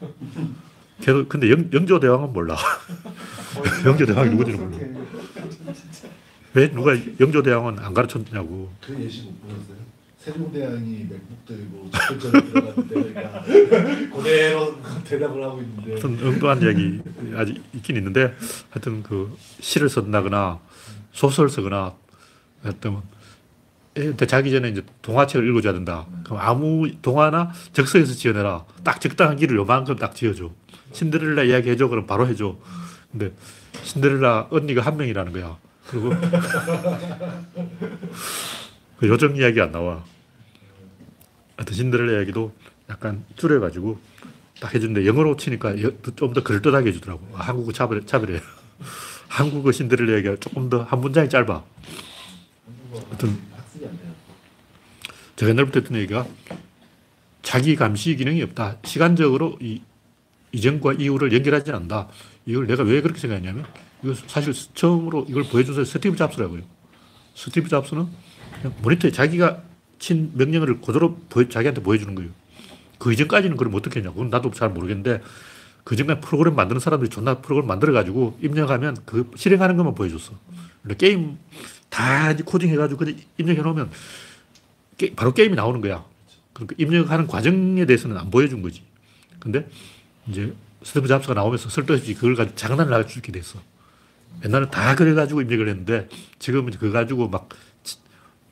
걔도 1.01 1.29
근데 1.29 1.51
영, 1.51 1.69
영조 1.73 2.01
대왕은 2.01 2.33
몰라. 2.33 2.57
영조 3.85 4.07
대왕이 4.07 4.31
누구지는 4.31 4.71
몰라. 4.71 4.79
왜 6.57 6.71
누가 6.71 6.97
영조 7.21 7.43
대왕은 7.43 7.79
안 7.81 7.93
가르쳤냐고. 7.93 8.73
그 8.81 8.99
예시 8.99 9.25
못 9.25 9.43
보셨어요? 9.43 9.77
세종대왕이 10.17 11.07
맥북 11.11 11.45
들고 11.45 11.91
접근전에 11.91 12.45
들어갔는데 12.47 12.95
그러니까 12.95 13.43
그대로 14.17 14.83
대답을 15.05 15.45
하고 15.45 15.61
있는데 15.61 15.91
하여튼 15.93 16.27
엉뚱한 16.27 16.63
이야기 16.63 17.01
아직 17.37 17.63
있긴 17.75 17.97
있는데 17.97 18.35
하여튼 18.71 19.03
그 19.03 19.37
시를 19.61 19.91
쓴다거나 19.91 20.59
소설 21.13 21.51
쓰거나 21.51 21.95
하여튼 22.63 22.97
애한테 23.99 24.27
자기 24.27 24.51
전에 24.51 24.71
이제 24.71 24.83
동화책을 25.03 25.47
읽어줘야 25.47 25.75
된다. 25.75 26.07
그럼 26.25 26.39
아무 26.41 26.91
동화나 27.03 27.53
적서에서 27.75 28.15
지어내라. 28.15 28.65
딱 28.83 29.01
적당한 29.01 29.37
길을 29.37 29.57
요만큼 29.57 29.97
딱 29.97 30.15
지어줘. 30.15 30.51
신데렐라 30.93 31.45
이야기 31.45 31.69
해줘. 31.69 31.89
그럼 31.89 32.07
바로 32.07 32.27
해줘. 32.27 32.57
근데 33.13 33.33
신데렐라 33.83 34.49
언니가 34.51 34.81
한 34.81 34.97
명이라는 34.97 35.33
거야. 35.33 35.59
그리고 35.91 36.11
그 38.99 39.09
요정 39.09 39.37
이야기 39.37 39.61
안 39.61 39.73
나와. 39.73 40.05
하여튼 41.57 41.75
신데렐라 41.75 42.13
이야기도 42.19 42.53
약간 42.89 43.25
줄여가지고 43.37 43.99
딱 44.61 44.75
해주는데 44.75 45.07
영어로 45.07 45.37
치니까 45.37 45.75
좀 46.17 46.33
더 46.35 46.43
그럴듯하게 46.43 46.89
해주더라고. 46.91 47.29
아, 47.35 47.43
한국어 47.43 47.73
차별, 47.73 48.05
차별해. 48.05 48.41
한국어 49.29 49.73
신데렐라 49.73 50.13
이야기가 50.13 50.37
조금 50.41 50.69
더 50.71 50.83
한 50.85 51.01
문장이 51.01 51.29
짧아. 51.29 51.65
하여튼. 53.09 53.39
제가 55.37 55.51
옛날부터 55.51 55.81
했던 55.81 55.99
얘기가 55.99 56.27
자기 57.43 57.77
감시 57.77 58.17
기능이 58.17 58.43
없다. 58.43 58.79
시간적으로 58.85 59.59
이 59.61 59.83
이전과 60.53 60.95
이후를 60.95 61.33
연결하지 61.35 61.71
않는다. 61.73 62.09
이걸 62.47 62.67
내가 62.67 62.83
왜 62.85 63.03
그렇게 63.03 63.21
생각했냐면 63.21 63.67
사실 64.27 64.53
처음으로 64.75 65.27
이걸 65.29 65.45
보여준 65.45 65.75
사람이 65.75 65.87
스티브 65.87 66.17
잡스라고요. 66.17 66.63
스티브 67.35 67.69
잡스는 67.69 68.07
모니터에 68.83 69.11
자기가 69.11 69.63
친 69.99 70.33
명령을 70.35 70.81
그대로 70.81 71.17
보여, 71.29 71.49
자기한테 71.49 71.83
보여주는 71.83 72.15
거예요. 72.15 72.31
그 72.99 73.13
이전까지는 73.13 73.57
그럼 73.57 73.75
어떻게 73.75 74.01
했냐. 74.01 74.13
그건 74.13 74.31
나도 74.31 74.51
잘 74.53 74.71
모르겠는데 74.71 75.23
그 75.85 75.97
전까지 75.97 76.21
프로그램 76.21 76.55
만드는 76.57 76.81
사람들이 76.81 77.11
존나 77.11 77.39
프로그램 77.39 77.69
만들어가지고 77.69 78.39
입력하면 78.43 78.97
그 79.05 79.31
실행하는 79.37 79.77
것만 79.77 79.95
보여줬어. 79.95 80.33
게임 80.99 81.39
다 81.89 82.35
코딩 82.35 82.71
해가지고 82.71 82.99
그냥 82.99 83.17
입력해 83.39 83.63
놓으면 83.63 83.91
게, 84.99 85.15
바로 85.15 85.33
게임이 85.33 85.55
나오는 85.55 85.81
거야. 85.81 86.05
그러니까 86.53 86.75
입력하는 86.79 87.27
과정에 87.27 87.85
대해서는 87.87 88.17
안 88.17 88.31
보여준 88.31 88.63
거지. 88.63 88.83
근데 89.39 89.69
이제 90.27 90.55
스티브 90.83 91.07
잡스가 91.07 91.35
나오면서 91.35 91.69
쓸데없이 91.69 92.15
그걸 92.15 92.35
가지고 92.35 92.57
장난을 92.57 92.93
할수 92.93 93.19
있게 93.19 93.31
됐어. 93.31 93.61
옛날에 94.45 94.69
다 94.71 94.95
그래가지고 94.95 95.43
입력을 95.43 95.69
했는데 95.69 96.09
지금은 96.39 96.73
그거 96.73 96.93
가지고 96.93 97.29
막 97.29 97.49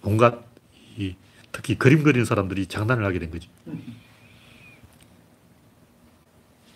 온갖 0.03 0.45
이 0.97 1.15
특히 1.53 1.77
그림 1.77 2.03
그리는 2.03 2.25
사람들이 2.25 2.67
장난을 2.67 3.05
하게 3.05 3.19
된 3.19 3.31
거지. 3.31 3.49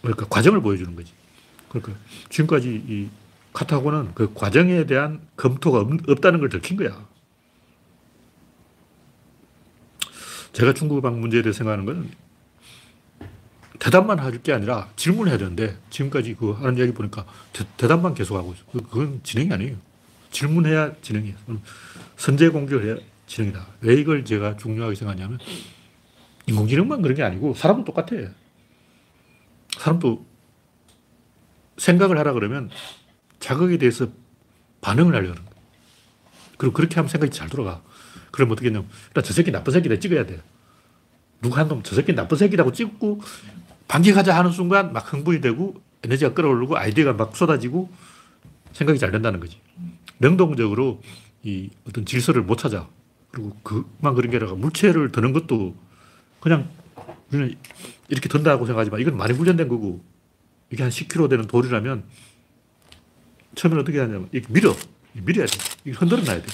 그러니까 0.03 0.27
과정을 0.27 0.61
보여주는 0.61 0.95
거지. 0.95 1.13
그러니까 1.69 1.93
지금까지 2.29 2.85
이 2.89 3.09
카타고는 3.53 4.15
그 4.15 4.33
과정에 4.35 4.87
대한 4.87 5.21
검토가 5.37 5.81
없, 5.81 6.21
다는걸 6.21 6.49
들킨 6.49 6.77
거야. 6.77 7.07
제가 10.53 10.73
중국방 10.73 11.21
문제에 11.21 11.43
대해 11.43 11.53
생각하는 11.53 11.85
건 11.85 12.11
대답만 13.79 14.19
해줄 14.21 14.43
게 14.43 14.53
아니라 14.53 14.89
질문을 14.97 15.31
해야 15.31 15.39
되는데 15.39 15.77
지금까지 15.91 16.35
그 16.35 16.53
하는 16.53 16.77
이야기 16.79 16.93
보니까 16.93 17.25
대, 17.53 17.65
답만 17.89 18.15
계속하고 18.15 18.53
있어. 18.55 18.65
그, 18.73 18.83
그건 18.83 19.21
진행이 19.23 19.53
아니에요. 19.53 19.77
질문해야 20.31 20.95
진행이에요. 21.01 21.37
선제 22.17 22.49
공격을 22.49 22.87
해야 22.87 22.97
진행이다. 23.27 23.67
왜 23.83 23.95
이걸 23.95 24.25
제가 24.25 24.57
중요하게 24.57 24.95
생각하냐면 24.97 25.39
인공지능만 26.47 27.03
그런 27.03 27.15
게 27.17 27.23
아니고 27.23 27.55
사람도 27.55 27.85
똑같아. 27.85 28.17
사람도 29.79 30.27
생각을 31.77 32.19
하라 32.19 32.33
그러면 32.33 32.71
자극에 33.39 33.79
대해서 33.79 34.09
반응을 34.81 35.15
하려는 35.15 35.37
거야. 35.37 35.55
그리고 36.57 36.73
그렇게 36.75 36.97
하면 36.97 37.09
생각이 37.09 37.31
잘 37.33 37.49
돌아가. 37.49 37.83
그럼 38.33 38.51
어떻게 38.51 38.67
했냐면 38.69 38.89
일단 39.09 39.23
저 39.23 39.33
새끼 39.33 39.53
나쁜 39.53 39.73
새끼다 39.73 39.99
찍어야 40.01 40.27
돼. 40.27 40.41
누가 41.41 41.61
한 41.61 41.69
놈 41.69 41.83
저 41.85 41.95
새끼 41.95 42.13
나쁜 42.15 42.37
새끼라고 42.37 42.73
찍고 42.73 43.21
반격하자 43.89 44.37
하는 44.37 44.53
순간 44.53 44.93
막 44.93 45.13
흥분이 45.13 45.41
되고 45.41 45.75
에너지가 46.05 46.35
끌어오르고 46.35 46.77
아이디어가 46.77 47.15
막 47.15 47.37
쏟아지고 47.37 47.91
생각이 48.73 48.99
잘 48.99 49.11
된다는 49.11 49.41
거지. 49.41 49.61
능동적으로 50.21 51.03
이 51.43 51.71
어떤 51.87 52.05
질서를 52.05 52.43
못 52.43 52.57
찾아. 52.59 52.89
그리고 53.31 53.57
그만 53.63 54.15
그런 54.15 54.31
게 54.31 54.37
아니라 54.37 54.55
물체를 54.55 55.11
드는 55.11 55.33
것도 55.33 55.75
그냥 56.41 56.69
우리는 57.31 57.57
이렇게 58.09 58.29
든다고 58.29 58.67
생각하지만 58.67 59.01
이건 59.01 59.17
많이 59.17 59.33
훈련된 59.33 59.69
거고 59.69 60.03
이게 60.71 60.83
한 60.83 60.91
10kg 60.91 61.29
되는 61.29 61.47
돌이라면 61.47 62.05
처음에는 63.55 63.83
어떻게 63.83 63.99
하냐면 63.99 64.29
이렇게 64.33 64.53
밀어. 64.53 64.75
밀어야 65.13 65.47
돼. 65.47 65.59
이게 65.85 65.97
흔들어 65.97 66.23
놔야 66.23 66.43
돼. 66.43 66.47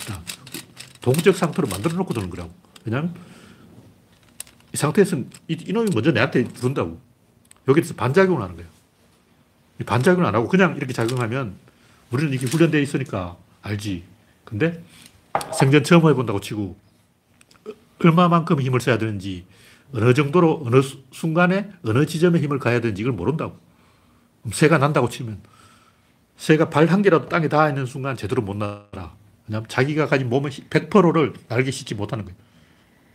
동적 1.00 1.36
상태로 1.36 1.68
만들어 1.68 1.96
놓고 1.96 2.14
드는 2.14 2.30
거라고. 2.30 2.52
왜냐하면 2.84 3.14
이 4.72 4.76
상태에서는 4.76 5.30
이놈이 5.48 5.90
먼저 5.92 6.12
내한테 6.12 6.50
준다고. 6.54 7.00
여기서 7.68 7.94
반작용을 7.94 8.42
하는 8.42 8.56
거예요. 8.56 8.68
반작용을 9.86 10.26
안 10.26 10.34
하고 10.34 10.48
그냥 10.48 10.76
이렇게 10.76 10.92
작용하면 10.92 11.56
우리는 12.10 12.32
이게 12.32 12.46
훈련되어 12.46 12.80
있으니까 12.80 13.36
알지. 13.62 14.04
근데 14.44 14.84
생전 15.58 15.82
처음 15.84 16.08
해본다고 16.08 16.40
치고 16.40 16.76
얼마만큼 18.02 18.60
힘을 18.60 18.80
써야 18.80 18.98
되는지 18.98 19.46
어느 19.92 20.12
정도로 20.14 20.62
어느 20.64 20.80
순간에 21.12 21.70
어느 21.84 22.06
지점에 22.06 22.40
힘을 22.40 22.58
가야 22.58 22.80
되는지 22.80 23.02
이걸 23.02 23.12
모른다고. 23.14 23.58
새가 24.52 24.78
난다고 24.78 25.08
치면 25.08 25.40
새가 26.36 26.68
발 26.68 26.88
한 26.88 27.00
개라도 27.02 27.28
땅에 27.28 27.48
닿아 27.48 27.68
있는 27.70 27.86
순간 27.86 28.16
제대로 28.16 28.42
못 28.42 28.56
날아. 28.56 29.14
왜냐하면 29.48 29.68
자기가 29.68 30.06
가진 30.06 30.28
몸의 30.28 30.50
100%를 30.52 31.32
날개 31.48 31.70
싣지 31.70 31.94
못하는 31.94 32.24
거예요. 32.24 32.36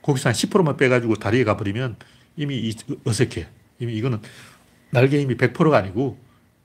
거기서 0.01 0.29
한 0.29 0.33
10%만 0.33 0.77
빼가지고 0.77 1.15
다리에 1.15 1.43
가버리면 1.43 1.97
이미 2.37 2.73
어색해. 3.05 3.47
이미 3.79 3.95
이거는 3.95 4.19
날개 4.91 5.19
힘이 5.19 5.35
100%가 5.35 5.77
아니고 5.77 6.19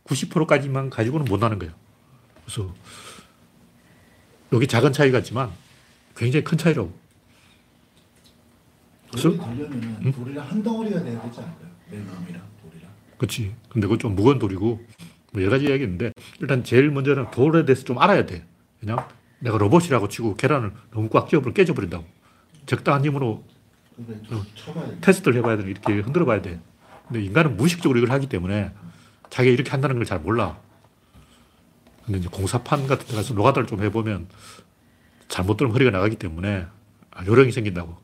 90%까지만 0.05 0.90
가지고는 0.90 1.24
못 1.27 1.38
나는 1.38 1.59
거예요. 1.59 1.72
그래서 2.44 2.74
여기 4.53 4.66
작은 4.66 4.92
차이 4.92 5.11
같지만 5.11 5.50
굉장히 6.16 6.44
큰 6.44 6.59
차이라고. 6.59 6.92
돌이 9.12 9.38
되려면 9.38 10.03
응? 10.05 10.12
돌이랑 10.12 10.46
한 10.48 10.62
덩어리가 10.62 11.03
돼야 11.03 11.22
되지 11.22 11.40
않을까요? 11.40 11.70
내 11.90 11.98
몸이랑 11.98 12.42
돌이랑. 12.62 12.90
그렇지. 13.16 13.55
근데 13.68 13.87
그건 13.87 13.98
좀 13.98 14.14
무거운 14.16 14.38
돌이고 14.38 14.85
뭐 15.33 15.42
여러 15.42 15.50
가지 15.53 15.66
이야기 15.66 15.85
있는데 15.85 16.12
일단 16.40 16.64
제일 16.64 16.90
먼저는 16.90 17.31
돌에 17.31 17.64
대해서 17.64 17.85
좀 17.85 17.98
알아야 17.98 18.27
돼. 18.27 18.44
그냥 18.81 19.09
내가 19.38 19.57
로봇이라고 19.59 20.09
치고 20.09 20.37
계란을 20.37 20.72
너무 20.92 21.09
꽉 21.09 21.29
쥐어버리면 21.29 21.55
깨져버린다고. 21.55 22.05
적당한 22.66 23.05
힘으로 23.05 23.44
어, 24.31 24.44
테스트를 25.00 25.38
해봐야 25.38 25.57
돼. 25.59 25.70
이렇게 25.70 25.92
흔들어 26.00 26.24
봐야 26.24 26.42
돼. 26.42 26.61
근데 27.07 27.23
인간은 27.23 27.57
무의식적으로 27.57 27.99
이걸 27.99 28.11
하기 28.12 28.29
때문에 28.29 28.73
자기가 29.31 29.53
이렇게 29.53 29.71
한다는 29.71 29.97
걸 29.97 30.05
잘 30.05 30.21
몰라. 30.21 30.59
근데 32.05 32.19
이제 32.19 32.29
공사판 32.29 32.87
같은 32.87 33.07
데 33.07 33.14
가서 33.14 33.35
노가다를 33.35 33.67
좀 33.67 33.83
해보면 33.83 34.29
잘못 35.29 35.57
들면 35.57 35.75
허리가 35.75 35.90
나가기 35.90 36.17
때문에 36.17 36.67
아, 37.11 37.25
요령이 37.27 37.51
생긴다고. 37.53 37.97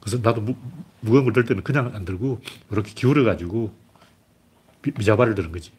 그래서 0.00 0.18
나도 0.22 0.40
무, 0.40 0.54
무거운 1.00 1.24
걸 1.24 1.32
들 1.32 1.44
때는 1.44 1.62
그냥 1.62 1.92
안 1.94 2.04
들고 2.04 2.40
이렇게 2.70 2.92
기울여가지고 2.92 3.74
미자발을 4.96 5.34
드는 5.34 5.52
거지. 5.52 5.72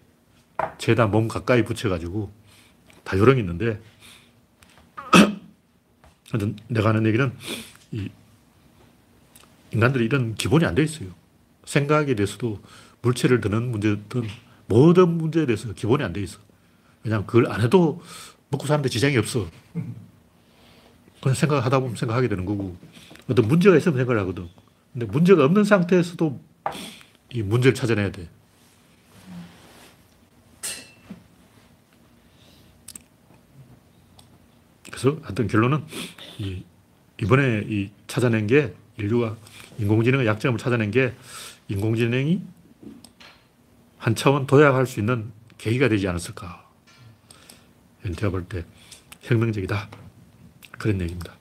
최대한 0.77 1.11
몸 1.11 1.27
가까이 1.27 1.63
붙여가지고 1.63 2.31
다 3.03 3.17
요령이 3.17 3.39
있는데 3.41 3.79
내가 6.69 6.89
하는 6.89 7.05
얘기는 7.05 7.31
이 7.91 8.09
인간들이 9.71 10.05
이런 10.05 10.35
기본이 10.35 10.65
안 10.65 10.75
돼 10.75 10.83
있어요. 10.83 11.09
생각에 11.65 12.15
대해서도 12.15 12.61
물체를 13.01 13.41
드는 13.41 13.71
문제든 13.71 14.23
모든 14.67 15.09
문제에 15.09 15.45
대해서 15.45 15.71
기본이 15.73 16.03
안 16.03 16.13
돼 16.13 16.21
있어. 16.21 16.39
왜냐하면 17.03 17.27
그걸 17.27 17.51
안 17.51 17.61
해도 17.61 18.01
먹고 18.49 18.65
사는데 18.65 18.89
지장이 18.89 19.17
없어. 19.17 19.47
그냥 21.21 21.35
생각하다 21.35 21.79
보면 21.79 21.95
생각하게 21.95 22.27
되는 22.27 22.45
거고 22.45 22.75
어떤 23.27 23.47
문제가 23.47 23.75
있으면 23.77 23.97
생각을 23.97 24.19
하거든. 24.21 24.47
근데 24.93 25.05
문제가 25.05 25.43
없는 25.45 25.63
상태에서도 25.63 26.39
이 27.33 27.41
문제를 27.43 27.73
찾아내야 27.75 28.11
돼. 28.11 28.29
그래서 34.89 35.17
하여튼 35.23 35.47
결론은 35.47 35.83
이, 36.39 36.63
이번에 37.21 37.63
이 37.67 37.89
찾아낸 38.07 38.47
게 38.47 38.73
인류가 38.97 39.35
인공지능의 39.79 40.25
약점을 40.27 40.57
찾아낸 40.57 40.91
게 40.91 41.13
인공지능이 41.67 42.41
한 43.97 44.15
차원 44.15 44.45
도약할 44.47 44.85
수 44.85 44.99
있는 44.99 45.31
계기가 45.57 45.89
되지 45.89 46.07
않았을까. 46.07 46.63
제가 48.15 48.29
볼 48.29 48.45
때 48.47 48.63
혁명적이다. 49.21 49.89
그런 50.73 51.01
얘기입니다. 51.01 51.33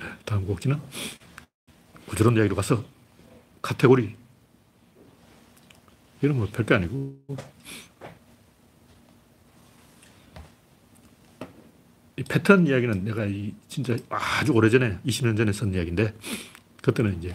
네, 0.00 0.06
다음 0.24 0.44
곡지는 0.46 0.80
구조론 2.06 2.36
이야기로 2.36 2.56
가서 2.56 2.84
카테고리 3.62 4.16
이런 6.22 6.36
뭐 6.36 6.48
별게 6.50 6.74
아니고 6.74 7.16
이 12.16 12.22
패턴 12.22 12.66
이야기는 12.66 13.04
내가 13.04 13.24
이 13.26 13.54
진짜 13.68 13.96
아주 14.08 14.52
오래전에 14.52 14.98
20년 15.04 15.36
전에 15.36 15.52
쓴 15.52 15.74
이야기인데 15.74 16.14
그때는 16.82 17.18
이제 17.18 17.34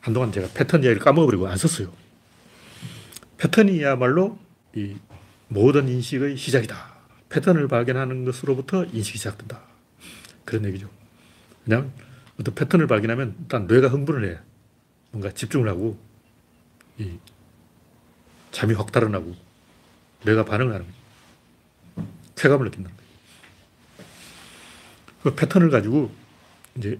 한동안 0.00 0.32
제가 0.32 0.48
패턴 0.54 0.82
이야기를 0.82 1.02
까먹어버리고 1.04 1.46
안 1.46 1.56
썼어요. 1.56 1.92
패턴이야말로 3.38 4.38
이 4.74 4.96
모든 5.48 5.88
인식의 5.88 6.36
시작이다. 6.36 6.92
패턴을 7.28 7.68
발견하는 7.68 8.24
것으로부터 8.24 8.84
인식이 8.84 9.18
시작된다. 9.18 9.60
그런 10.44 10.64
얘기죠. 10.66 10.88
그냥 11.64 11.92
어떤 12.40 12.54
패턴을 12.54 12.86
발견하면 12.86 13.36
일단 13.40 13.66
뇌가 13.66 13.88
흥분을 13.88 14.30
해. 14.30 14.38
뭔가 15.12 15.30
집중을 15.32 15.68
하고 15.68 15.98
이 16.98 17.18
잠이 18.50 18.74
확 18.74 18.90
달아나고 18.90 19.34
뇌가 20.24 20.44
반응을 20.44 20.74
하는 20.74 20.86
거죠. 20.86 22.08
쾌감을 22.36 22.66
느낀다. 22.66 22.90
그 25.22 25.34
패턴을 25.34 25.70
가지고 25.70 26.12
이제 26.76 26.98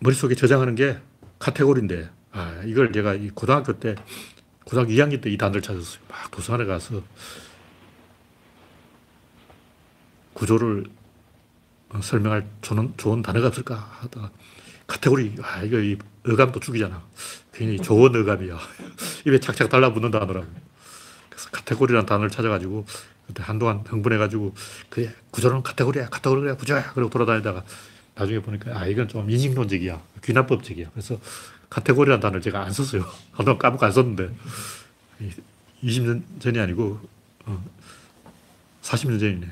머릿속에 0.00 0.34
저장하는 0.34 0.74
게 0.74 0.98
카테고리인데, 1.38 2.08
아, 2.32 2.62
이걸 2.64 2.92
제가 2.92 3.14
이 3.14 3.28
고등학교 3.30 3.78
때, 3.78 3.94
고등학교 4.64 4.92
2학년 4.92 5.20
때 5.20 5.30
이 5.30 5.36
단어를 5.36 5.60
찾았어요. 5.62 6.00
막 6.08 6.30
도서관에 6.30 6.64
가서 6.64 7.02
구조를 10.32 10.84
어, 11.90 12.00
설명할 12.00 12.46
좋은, 12.62 12.94
좋은 12.96 13.20
단어가 13.20 13.48
없을까 13.48 13.74
하다가 13.74 14.30
카테고리, 14.86 15.36
아, 15.42 15.62
이거 15.62 15.78
이 15.80 15.98
어감도 16.26 16.60
죽이잖아. 16.60 17.02
괜히 17.52 17.78
좋은 17.78 18.14
어감이야. 18.14 18.58
입에 19.26 19.38
착착 19.40 19.68
달라붙는 19.68 20.10
단어라고. 20.10 20.46
카테고리라는 21.52 22.06
단어를 22.06 22.30
찾아가지고 22.30 22.84
그때 23.26 23.42
한동안 23.42 23.84
흥분해가지고 23.86 24.54
그래 24.88 25.12
구조는 25.30 25.62
카테고리야 25.62 26.08
카테고리야 26.08 26.56
구조야 26.56 26.92
그러고 26.92 27.10
돌아다니다가 27.10 27.64
나중에 28.14 28.40
보니까 28.40 28.78
아 28.78 28.86
이건 28.86 29.08
좀 29.08 29.30
인식론적이야 29.30 30.00
귀납법적이야. 30.24 30.90
그래서 30.92 31.18
카테고리라는 31.70 32.20
단어를 32.20 32.42
제가 32.42 32.62
안 32.62 32.72
썼어요. 32.72 33.04
한동안 33.32 33.58
까먹고 33.58 33.86
안 33.86 33.92
썼는데. 33.92 34.30
20년 35.82 36.22
전이 36.40 36.58
아니고 36.58 37.00
어, 37.46 37.64
40년 38.82 39.20
전이네. 39.20 39.50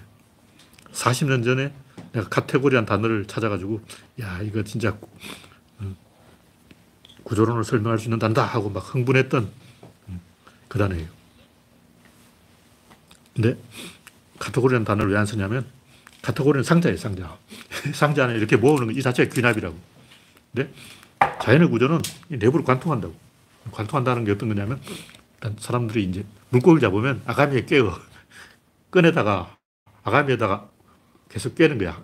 40년 0.92 1.44
전에 1.44 1.72
내가 2.12 2.29
카테고리라는 2.29 2.87
단어를 2.87 3.27
찾아가지고 3.27 3.81
야 4.20 4.40
이거 4.42 4.62
진짜 4.64 4.96
어, 5.79 5.96
구조론을 7.22 7.64
설명할 7.64 7.98
수 7.98 8.05
있는 8.05 8.18
단다 8.18 8.44
하고 8.44 8.68
막 8.70 8.81
흥분했던 8.94 9.51
음, 10.09 10.20
그 10.68 10.79
단어예요 10.79 11.17
근데 13.38 13.57
카테고리라는 14.40 14.85
단어를 14.85 15.12
왜 15.12 15.18
안 15.18 15.24
쓰냐면 15.24 15.64
카테고리는 16.22 16.64
상자예요, 16.64 16.96
상자. 16.98 17.38
상자 17.94 18.24
안에 18.24 18.35
이렇게 18.35 18.57
모으는 18.57 18.94
이 18.94 19.01
자체가 19.01 19.33
귀납이라고. 19.33 19.79
근데 20.53 20.72
자연의 21.40 21.68
구조는 21.68 22.01
내부를 22.29 22.64
관통한다고. 22.64 23.14
관통한다는 23.70 24.24
게 24.24 24.33
어떤 24.33 24.48
거냐면 24.48 24.81
사람들이 25.61 26.05
이제 26.05 26.24
물고기를 26.51 26.81
잡으면 26.81 27.22
아가미에 27.27 27.66
깨어. 27.66 27.96
꺼내다가 28.90 29.57
아가미에다가 30.03 30.68
계속 31.29 31.55
깨는 31.55 31.79
거야. 31.79 32.03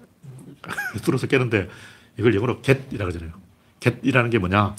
뚫어서 1.04 1.26
깨는데 1.26 1.68
이걸 2.16 2.34
영어로 2.36 2.62
get이라고 2.62 3.06
하잖아요. 3.06 3.32
get이라는 3.80 4.30
게 4.30 4.38
뭐냐? 4.38 4.76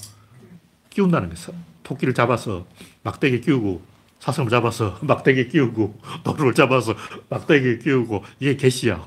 끼운다는 0.92 1.34
거예요. 1.36 1.60
토끼를 1.84 2.14
잡아서 2.14 2.66
막대기에 3.04 3.42
끼우고 3.42 3.95
사슴을 4.26 4.50
잡아서 4.50 4.98
막대기에 5.04 5.48
끼우고 5.50 6.00
노루를 6.24 6.56
잡아서 6.56 6.96
막대기에 7.30 7.78
끼우고 7.78 8.24
이게 8.40 8.56
개시야. 8.58 9.06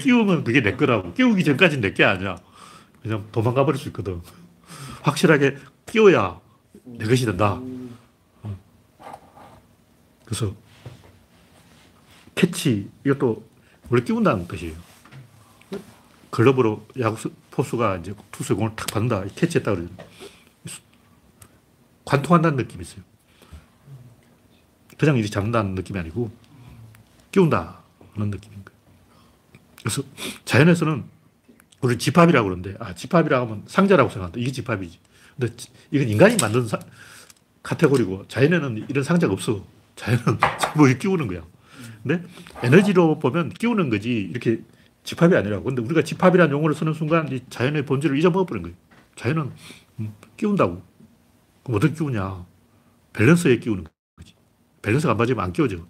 끼우면 0.00 0.44
그게 0.44 0.62
내 0.62 0.76
거라고. 0.76 1.12
끼우기 1.12 1.42
전까지는 1.42 1.80
내 1.82 1.92
게 1.92 2.04
아니야. 2.04 2.38
그냥 3.02 3.26
도망가 3.32 3.64
버릴 3.64 3.80
수 3.80 3.88
있거든. 3.88 4.20
확실하게 5.02 5.56
끼워야 5.86 6.38
내 6.84 7.04
것이 7.04 7.26
된다. 7.26 7.60
그래서 10.24 10.54
캐치 12.36 12.88
이것도 13.04 13.44
원래 13.88 14.04
끼운다는 14.04 14.46
뜻이에요. 14.46 14.74
글러브로 16.30 16.86
야구 17.00 17.28
포수가 17.50 17.96
이제 17.96 18.14
투수의 18.30 18.56
공을 18.56 18.76
탁 18.76 18.86
받는다. 18.86 19.24
캐치했다 19.34 19.74
그러죠. 19.74 19.92
관통한다는 22.04 22.56
느낌이 22.56 22.82
있어요. 22.82 23.02
그냥 25.00 25.16
이렇게 25.16 25.30
잡는다는 25.30 25.74
느낌이 25.76 25.98
아니고 25.98 26.30
끼운다는 27.32 27.72
느낌인 28.16 28.62
거예요. 28.66 28.80
그래서 29.78 30.02
자연에서는 30.44 31.04
우리 31.80 31.96
집합이라고 31.96 32.46
그러는데, 32.46 32.76
아, 32.78 32.94
집합이라고 32.94 33.46
하면 33.46 33.62
상자라고 33.66 34.10
생각한다. 34.10 34.38
이게 34.38 34.52
집합이지. 34.52 34.98
근데 35.38 35.54
이건 35.90 36.06
인간이 36.06 36.36
만든 36.38 36.66
사, 36.66 36.78
카테고리고 37.62 38.26
자연에는 38.28 38.88
이런 38.90 39.02
상자가 39.02 39.32
없어. 39.32 39.64
자연은 39.96 40.22
전부 40.60 40.86
끼우는 40.98 41.28
거야. 41.28 41.46
근데 42.02 42.22
에너지로 42.62 43.20
보면 43.20 43.48
끼우는 43.54 43.88
거지 43.88 44.28
이렇게 44.30 44.60
집합이 45.04 45.34
아니라고. 45.34 45.64
근데 45.64 45.80
우리가 45.80 46.02
집합이라는 46.02 46.52
용어를 46.52 46.74
쓰는 46.74 46.92
순간 46.92 47.32
이 47.32 47.40
자연의 47.48 47.86
본질을 47.86 48.18
잊어먹어버린 48.18 48.64
거예요. 48.64 48.76
자연은 49.16 49.50
음, 50.00 50.12
끼운다고. 50.36 50.82
그럼 51.62 51.76
어떻게 51.76 51.94
끼우냐. 51.94 52.44
밸런스에 53.14 53.60
끼우는 53.60 53.84
거예요. 53.84 53.99
밸런스가 54.82 55.12
안 55.12 55.16
맞으면 55.16 55.44
안 55.44 55.52
끼워져. 55.52 55.86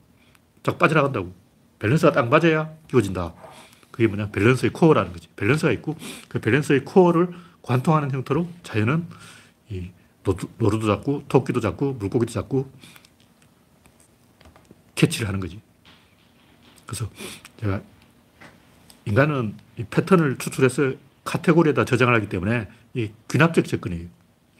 쫙 0.62 0.79
빠져나간다고. 0.79 1.35
밸런스가 1.79 2.12
딱 2.12 2.29
맞아야 2.29 2.72
끼워진다. 2.88 3.35
그게 3.90 4.07
뭐냐? 4.07 4.31
밸런스의 4.31 4.72
코어라는 4.72 5.12
거지. 5.12 5.29
밸런스가 5.37 5.72
있고 5.72 5.96
그 6.29 6.40
밸런스의 6.40 6.85
코어를 6.85 7.31
관통하는 7.62 8.11
형태로 8.11 8.48
자연은 8.62 9.07
이 9.70 9.90
노루도 10.59 10.87
잡고 10.87 11.24
토끼도 11.29 11.61
잡고 11.61 11.94
물고기도 11.94 12.33
잡고 12.33 12.70
캐치를 14.94 15.29
하는 15.29 15.40
거지. 15.40 15.61
그래서 16.87 17.09
제가 17.61 17.81
인간은 19.07 19.57
이 19.79 19.85
패턴을 19.85 20.38
추출해서 20.38 20.92
카테고리에다 21.24 21.85
저장을 21.85 22.14
하기 22.16 22.29
때문에 22.29 22.68
이 22.94 23.11
귀납적 23.31 23.66
접근이에요. 23.66 24.09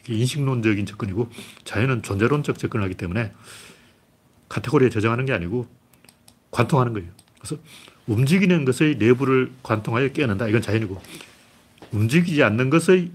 인식론적인 0.09 0.87
접근이고 0.87 1.31
자연은 1.65 2.03
존재론적 2.03 2.59
접근을 2.59 2.85
하기 2.85 2.95
때문에 2.95 3.33
카테고리에 4.51 4.91
저장하는 4.91 5.25
게 5.25 5.33
아니고 5.33 5.67
관통하는 6.51 6.93
거예요. 6.93 7.09
그래서 7.39 7.57
움직이는 8.07 8.67
것의 8.67 8.97
내부를 8.97 9.53
관통하여 9.63 10.09
깨어낸다. 10.09 10.49
이건 10.49 10.61
자연이고 10.61 11.01
움직이지 11.93 12.43
않는 12.43 12.69
것의 12.69 13.11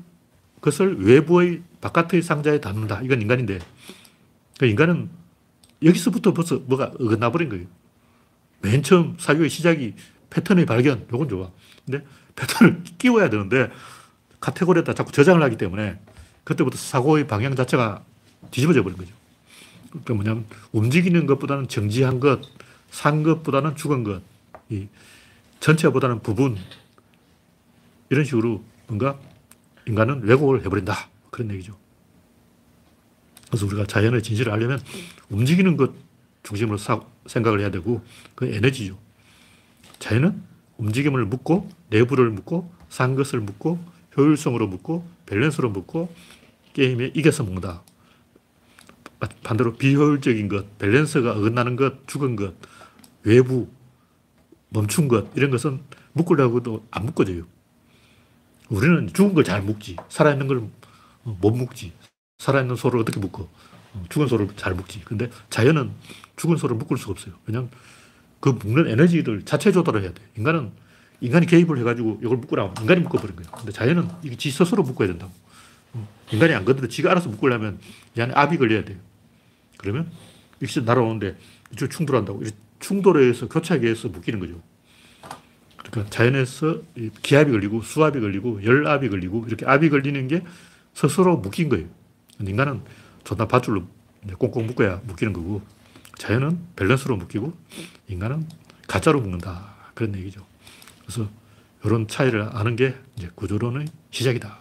것을 0.61 0.97
외부의 0.99 1.61
바깥의 1.81 2.23
상자에 2.23 2.59
담는다. 2.59 3.01
이건 3.03 3.21
인간인데 3.21 3.59
그 4.57 4.65
인간은 4.65 5.09
여기서부터 5.83 6.33
벌써 6.33 6.55
뭐가 6.65 6.93
어긋나 6.99 7.31
버린 7.31 7.49
거예요. 7.49 7.65
맨 8.61 8.81
처음 8.81 9.15
사교의 9.19 9.49
시작이 9.49 9.93
패턴의 10.29 10.65
발견. 10.65 11.05
요건 11.13 11.29
좋아. 11.29 11.51
근데 11.85 12.03
패턴을 12.35 12.83
끼워야 12.97 13.29
되는데 13.29 13.69
카테고리에다 14.39 14.93
자꾸 14.93 15.11
저장을 15.11 15.43
하기 15.43 15.57
때문에 15.57 15.99
그때부터 16.43 16.77
사고의 16.77 17.27
방향 17.27 17.55
자체가 17.55 18.03
뒤집어져 18.51 18.81
버린 18.81 18.97
거죠. 18.97 19.11
그러니까 20.03 20.13
뭐냐면 20.13 20.45
움직이는 20.71 21.25
것보다는 21.25 21.67
정지한 21.67 22.19
것, 22.19 22.41
산 22.89 23.23
것보다는 23.23 23.75
죽은 23.75 24.03
것, 24.03 24.21
이 24.69 24.87
전체보다는 25.59 26.21
부분 26.21 26.57
이런 28.09 28.23
식으로 28.23 28.63
뭔가 28.87 29.17
인간은 29.87 30.23
왜곡을 30.23 30.65
해버린다 30.65 31.09
그런 31.31 31.51
얘기죠. 31.51 31.77
그래서 33.47 33.65
우리가 33.65 33.85
자연의 33.85 34.21
진실을 34.21 34.51
알려면 34.51 34.81
움직이는 35.29 35.77
것 35.77 35.93
중심으로 36.43 36.77
사, 36.77 37.01
생각을 37.25 37.59
해야 37.59 37.71
되고 37.71 38.03
그 38.35 38.45
에너지죠. 38.45 38.97
자연은 39.99 40.41
움직임을 40.77 41.25
묻고 41.25 41.69
내부를 41.89 42.29
묻고 42.29 42.71
산 42.89 43.15
것을 43.15 43.39
묻고 43.39 43.79
효율성으로 44.17 44.67
묻고 44.67 45.07
밸런스로 45.25 45.69
묻고 45.69 46.13
게임에 46.73 47.11
이겨서 47.13 47.43
먹는다. 47.43 47.81
반대로 49.43 49.75
비효율적인 49.75 50.47
것, 50.49 50.77
밸런스가 50.77 51.31
어긋나는 51.33 51.75
것, 51.75 52.07
죽은 52.07 52.35
것, 52.35 52.53
외부, 53.23 53.67
멈춘 54.69 55.07
것, 55.07 55.27
이런 55.35 55.51
것은 55.51 55.81
묶으려고 56.13 56.57
해도 56.59 56.85
안 56.91 57.05
묶어져요. 57.05 57.43
우리는 58.69 59.07
죽은 59.13 59.33
걸 59.33 59.43
잘 59.43 59.61
묶지. 59.61 59.95
살아있는 60.09 60.47
걸 60.47 60.69
못 61.23 61.51
묶지. 61.55 61.91
살아있는 62.37 62.75
소를 62.75 62.99
어떻게 62.99 63.19
묶어? 63.19 63.49
죽은 64.09 64.27
소를 64.27 64.47
잘 64.57 64.75
묶지. 64.75 65.01
근데 65.05 65.29
자연은 65.49 65.91
죽은 66.35 66.57
소를 66.57 66.75
묶을 66.75 66.97
수가 66.97 67.11
없어요. 67.13 67.33
왜냐면 67.47 67.71
그 68.39 68.49
묶는 68.49 68.87
에너지를 68.87 69.43
자체 69.43 69.71
조달을 69.71 70.03
해야 70.03 70.13
돼. 70.13 70.21
인간은 70.37 70.71
인간이 71.21 71.47
개입을 71.47 71.79
해가지고 71.79 72.19
이걸 72.21 72.37
묶으라고 72.37 72.73
인간이 72.81 72.99
묶어버린 73.01 73.35
거예요. 73.37 73.49
근데 73.51 73.71
자연은 73.71 74.07
이게 74.21 74.35
지 74.35 74.51
스스로 74.51 74.83
묶어야 74.83 75.07
된다고. 75.07 75.31
인간이 76.31 76.53
안 76.53 76.63
건드려 76.65 76.87
지가 76.87 77.09
알아서 77.11 77.29
묶으려면 77.29 77.79
이 78.15 78.21
안에 78.21 78.33
압이 78.33 78.57
걸려야 78.57 78.83
돼요. 78.85 78.97
그러면 79.77 80.11
이렇게 80.59 80.81
날아오는데 80.81 81.37
이쪽 81.73 81.89
충돌한다고. 81.91 82.43
충돌에 82.79 83.33
서 83.33 83.47
교착에 83.47 83.95
서 83.95 84.09
묶이는 84.09 84.39
거죠. 84.39 84.61
그러니까 85.77 86.09
자연에서 86.09 86.81
기압이 87.21 87.51
걸리고 87.51 87.81
수압이 87.81 88.19
걸리고 88.19 88.63
열압이 88.63 89.09
걸리고 89.09 89.45
이렇게 89.47 89.65
압이 89.65 89.89
걸리는 89.89 90.27
게 90.27 90.43
스스로 90.93 91.37
묶인 91.37 91.69
거예요. 91.69 91.87
인간은 92.39 92.81
존나 93.23 93.47
밧줄로 93.47 93.87
꽁꽁 94.37 94.67
묶어야 94.67 95.01
묶이는 95.05 95.33
거고 95.33 95.61
자연은 96.17 96.59
밸런스로 96.75 97.17
묶이고 97.17 97.53
인간은 98.07 98.47
가짜로 98.87 99.21
묶는다. 99.21 99.73
그런 99.93 100.15
얘기죠. 100.15 100.45
그래서 101.01 101.29
이런 101.83 102.07
차이를 102.07 102.49
아는 102.51 102.75
게 102.75 102.95
이제 103.15 103.29
구조론의 103.35 103.87
시작이다. 104.11 104.57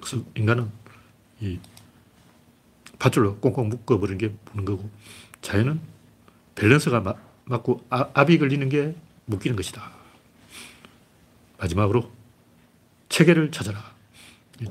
그래서 0.00 0.24
인간은 0.34 0.70
이 1.40 1.58
밧줄로 2.98 3.36
꽁꽁 3.38 3.68
묶어버린 3.68 4.18
게 4.18 4.32
보는 4.46 4.64
거고 4.64 4.90
자연은 5.40 5.80
밸런스가 6.54 7.00
마, 7.00 7.14
맞고 7.44 7.84
아, 7.90 8.10
압이 8.14 8.38
걸리는 8.38 8.68
게 8.68 8.94
묶이는 9.26 9.56
것이다. 9.56 9.92
마지막으로 11.58 12.10
체계를 13.08 13.50
찾아라. 13.50 13.96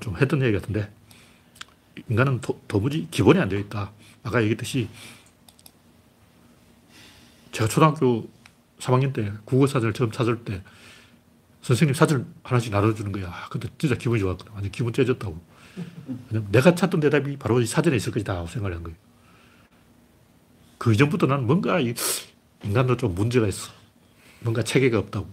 좀 0.02 0.18
했던 0.18 0.42
얘기 0.42 0.58
같은데 0.58 0.92
인간은 2.10 2.42
도, 2.42 2.62
도무지 2.68 3.08
기본이 3.10 3.40
안 3.40 3.50
되어 3.50 3.60
있다. 3.60 3.92
아까 4.24 4.42
얘기했듯이 4.42 4.90
제가 7.52 7.68
초등학교 7.68 8.30
3학년 8.80 9.14
때 9.14 9.32
국어 9.46 9.66
사전을 9.66 9.94
처음 9.94 10.12
찾을 10.12 10.44
때 10.44 10.62
선생님 11.62 11.94
사전 11.94 12.34
하나씩 12.44 12.72
나눠주는 12.72 13.12
거야. 13.12 13.48
근데 13.50 13.68
진짜 13.78 13.96
기분이 13.96 14.20
좋았거든. 14.22 14.52
완전 14.54 14.72
기분 14.72 14.94
째졌다고. 14.94 15.42
내가 16.52 16.76
찾던 16.76 17.00
대답이 17.00 17.38
바로 17.38 17.62
이 17.62 17.66
사전에 17.66 17.96
있을 17.96 18.12
것이다 18.12 18.46
생각을 18.48 18.76
한 18.76 18.84
거예요. 18.84 18.98
그 20.78 20.94
이전부터 20.94 21.26
나는 21.28 21.48
뭔가 21.48 21.80
인간도 22.64 22.98
좀 22.98 23.16
문제가 23.16 23.48
있어. 23.48 23.72
뭔가 24.40 24.64
체계가 24.64 25.00
없다고. 25.00 25.28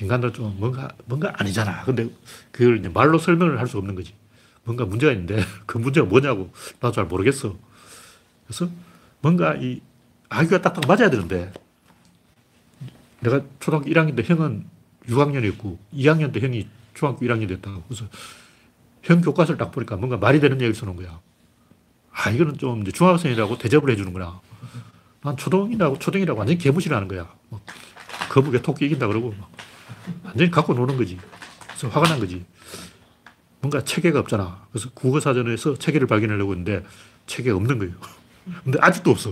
인간도 0.00 0.32
좀 0.32 0.54
뭔가, 0.58 0.88
뭔가 1.06 1.32
아니잖아. 1.36 1.84
근데 1.84 2.10
그걸 2.52 2.78
이제 2.78 2.88
말로 2.88 3.18
설명을 3.18 3.58
할 3.58 3.66
수 3.66 3.78
없는 3.78 3.94
거지. 3.94 4.14
뭔가 4.64 4.84
문제가 4.84 5.12
있는데 5.12 5.42
그 5.66 5.78
문제가 5.78 6.06
뭐냐고 6.06 6.50
나도 6.80 6.92
잘 6.92 7.04
모르겠어. 7.06 7.56
그래서 8.46 8.68
뭔가 9.20 9.54
이 9.54 9.80
아기가 10.28 10.60
딱딱 10.60 10.84
맞아야 10.86 11.08
되는데 11.08 11.52
내가 13.20 13.42
초등학교 13.60 13.88
1학년 13.90 14.16
때 14.16 14.22
형은 14.22 14.66
6학년이었고 15.06 15.78
2학년 15.94 16.32
때 16.32 16.40
형이 16.40 16.68
중학교 16.94 17.24
1학년 17.26 17.48
됐다고. 17.48 17.82
그래서 17.88 18.06
형 19.06 19.20
교과서를 19.20 19.56
딱 19.56 19.70
보니까 19.70 19.96
뭔가 19.96 20.16
말이 20.16 20.40
되는 20.40 20.56
얘기를 20.56 20.74
써놓은 20.74 20.96
거야. 20.96 21.20
아, 22.10 22.30
이거는 22.30 22.58
좀 22.58 22.84
중학생이라고 22.84 23.58
대접을 23.58 23.90
해주는구나. 23.90 24.40
난 25.22 25.36
초등이라고, 25.36 25.98
초등이라고 25.98 26.38
완전히 26.38 26.58
개무시를 26.58 26.96
하는 26.96 27.06
거야. 27.06 27.32
막 27.50 27.60
거북에 28.30 28.62
토끼 28.62 28.86
이긴다 28.86 29.06
그러고 29.06 29.32
막 29.38 29.50
완전히 30.24 30.50
갖고 30.50 30.74
노는 30.74 30.96
거지. 30.96 31.18
그래서 31.68 31.88
화가 31.88 32.08
난 32.08 32.18
거지. 32.18 32.44
뭔가 33.60 33.82
체계가 33.84 34.18
없잖아. 34.20 34.66
그래서 34.72 34.90
국어사전에서 34.90 35.78
체계를 35.78 36.06
발견하려고 36.08 36.52
했는데 36.52 36.84
체계가 37.26 37.56
없는 37.56 37.78
거예요. 37.78 37.94
근데 38.64 38.78
아직도 38.80 39.10
없어. 39.12 39.30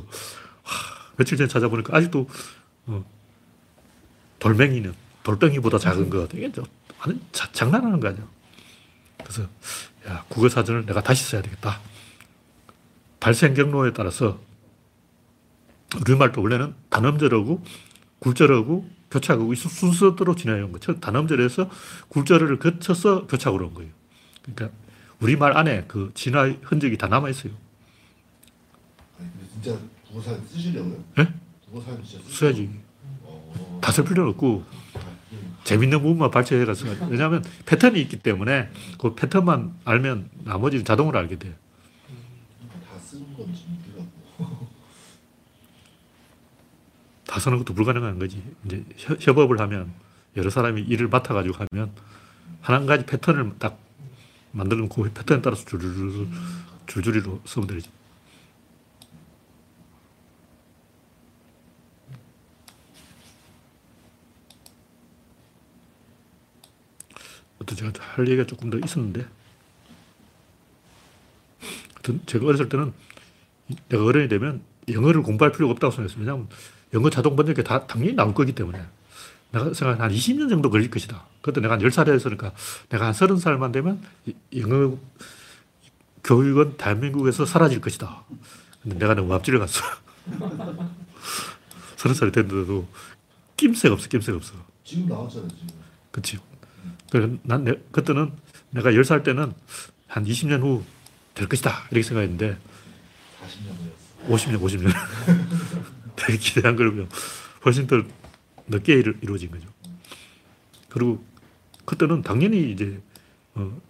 하, 0.63 1.13
며칠 1.17 1.37
전에 1.37 1.49
찾아보니까 1.49 1.97
아직도 1.97 2.29
어, 2.87 3.05
돌멩이는 4.39 4.95
돌덩이보다 5.25 5.79
작은 5.79 6.11
거. 6.11 6.29
이게 6.33 6.53
완전 7.01 7.21
장난하는 7.53 7.99
거 7.99 8.09
아니야. 8.09 8.25
그래서 9.19 9.43
야, 10.07 10.25
국어 10.29 10.49
사전을 10.49 10.87
내가 10.87 11.03
다시 11.03 11.25
써야 11.25 11.43
되겠다. 11.43 11.81
발생 13.21 13.55
경로에 13.55 13.93
따라서 13.93 14.41
우리말도 16.01 16.43
원래는 16.43 16.75
단음절하고 16.91 17.65
굴절하고 18.19 18.89
교착하고 19.11 19.53
이 19.53 19.57
순서대로 19.57 20.35
진행해 20.35 20.63
온 20.63 20.73
거죠. 20.73 20.99
단음절에서 20.99 21.71
굴절을 22.09 22.59
거쳐서 22.59 23.27
교착으로 23.27 23.69
온 23.69 23.75
거예요. 23.75 23.91
그러니까 24.43 24.77
우리말 25.21 25.57
안에 25.57 25.85
그 25.87 26.11
진화 26.15 26.53
흔적이 26.63 26.99
다 26.99 27.07
남아 27.07 27.31
있어요. 27.31 27.53
아니 29.19 29.31
근데 29.31 29.47
진짜 29.53 29.79
국어사 30.09 30.37
쓰시려고요? 30.49 31.05
예? 31.21 31.33
국어사 31.67 31.97
진짜 32.03 32.25
써야지. 32.29 32.71
어. 33.23 33.79
다쓸 33.83 34.05
필요는 34.05 34.31
없고. 34.33 34.65
재밌는 35.65 36.01
부분만 36.03 36.31
발췌해가서 36.31 36.87
왜냐하면 37.09 37.43
패턴이 37.67 38.01
있기 38.03 38.19
때문에 38.19 38.69
그 38.99 39.15
패턴만 39.15 39.75
알면 39.85 40.31
나머지는 40.45 40.85
자동으로 40.85 41.19
알게 41.19 41.39
돼요. 41.39 41.55
다 47.27 47.41
쓰는 47.41 47.59
것도 47.59 47.75
불가능한 47.75 48.19
거지. 48.19 48.43
이제 48.67 48.85
협- 48.97 49.27
협업을 49.27 49.59
하면 49.61 49.93
여러 50.37 50.51
사람이 50.51 50.83
일을 50.83 51.09
맡아가지고 51.09 51.57
하면 51.71 51.91
한 52.61 52.87
가지 52.87 53.07
패턴을 53.07 53.53
딱 53.59 53.79
만들면 54.53 54.89
그 54.89 55.11
패턴에 55.13 55.41
따라서 55.41 55.65
줄줄줄 55.65 56.29
줄줄이로 56.87 57.41
쓰면 57.47 57.67
되지. 57.69 57.89
어떤 67.65 67.77
제가 67.77 67.93
할 67.99 68.29
얘기가 68.29 68.47
조금 68.47 68.69
더 68.71 68.79
있었는데 68.79 69.27
하여튼 71.95 72.21
제가 72.27 72.47
어렸을 72.47 72.69
때는 72.69 72.93
내가 73.89 74.05
어른이 74.05 74.29
되면 74.29 74.63
영어를 74.89 75.23
공부할 75.23 75.53
필요가 75.53 75.73
없다고 75.73 75.91
생각했어요. 75.93 76.21
왜냐하면 76.21 76.49
영어 76.93 77.09
자동 77.09 77.35
번역이 77.35 77.65
다 77.65 77.87
당연히 77.87 78.13
나올 78.13 78.35
거기 78.35 78.53
때문에. 78.53 78.85
내가 79.53 79.73
생각한 79.73 80.11
한 80.11 80.11
20년 80.15 80.51
정도 80.51 80.69
걸릴 80.69 80.91
것이다. 80.91 81.25
그때 81.41 81.61
내가 81.61 81.75
한 81.75 81.81
10살이었으니까 81.81 82.53
내가 82.91 83.07
한 83.07 83.13
30살만 83.15 83.73
되면 83.73 84.03
이- 84.27 84.35
영어 84.59 84.99
교육은 86.23 86.77
대한민국에서 86.77 87.47
사라질 87.47 87.81
것이다. 87.81 88.25
근데 88.83 88.99
내가 88.99 89.15
너무 89.15 89.33
앞질러 89.33 89.59
갔어. 89.61 89.81
30살이 91.97 92.33
됐는데도 92.35 92.87
낌새가 93.57 93.95
없어, 93.95 94.09
낌새가 94.09 94.37
없어. 94.37 94.55
지금 94.85 95.07
나왔잖아요 95.09 95.49
지금. 95.49 95.69
그치. 96.11 96.39
난, 97.43 97.65
내, 97.65 97.75
그때는 97.93 98.33
내가 98.71 98.91
10살 98.91 99.25
때는 99.25 99.53
한 100.07 100.25
20년 100.25 100.61
후 100.61 100.85
될 101.35 101.49
것이다. 101.49 101.87
이렇게 101.91 102.03
생각했는데 102.03 102.57
40년 103.43 104.29
후였어. 104.29 104.59
50년, 104.59 104.61
50년. 104.61 104.93
되게 106.17 106.39
기대한 106.39 106.77
걸 106.77 106.91
보면 106.91 107.09
훨씬 107.65 107.87
더 107.87 108.03
늦게 108.69 108.95
이루, 108.95 109.15
이루어진 109.21 109.51
거죠. 109.51 109.69
그리고 110.89 111.25
그때는 111.85 112.23
당연히 112.23 112.71
이제 112.71 113.01
어, 113.55 113.81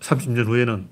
30년 0.00 0.46
후에는 0.46 0.88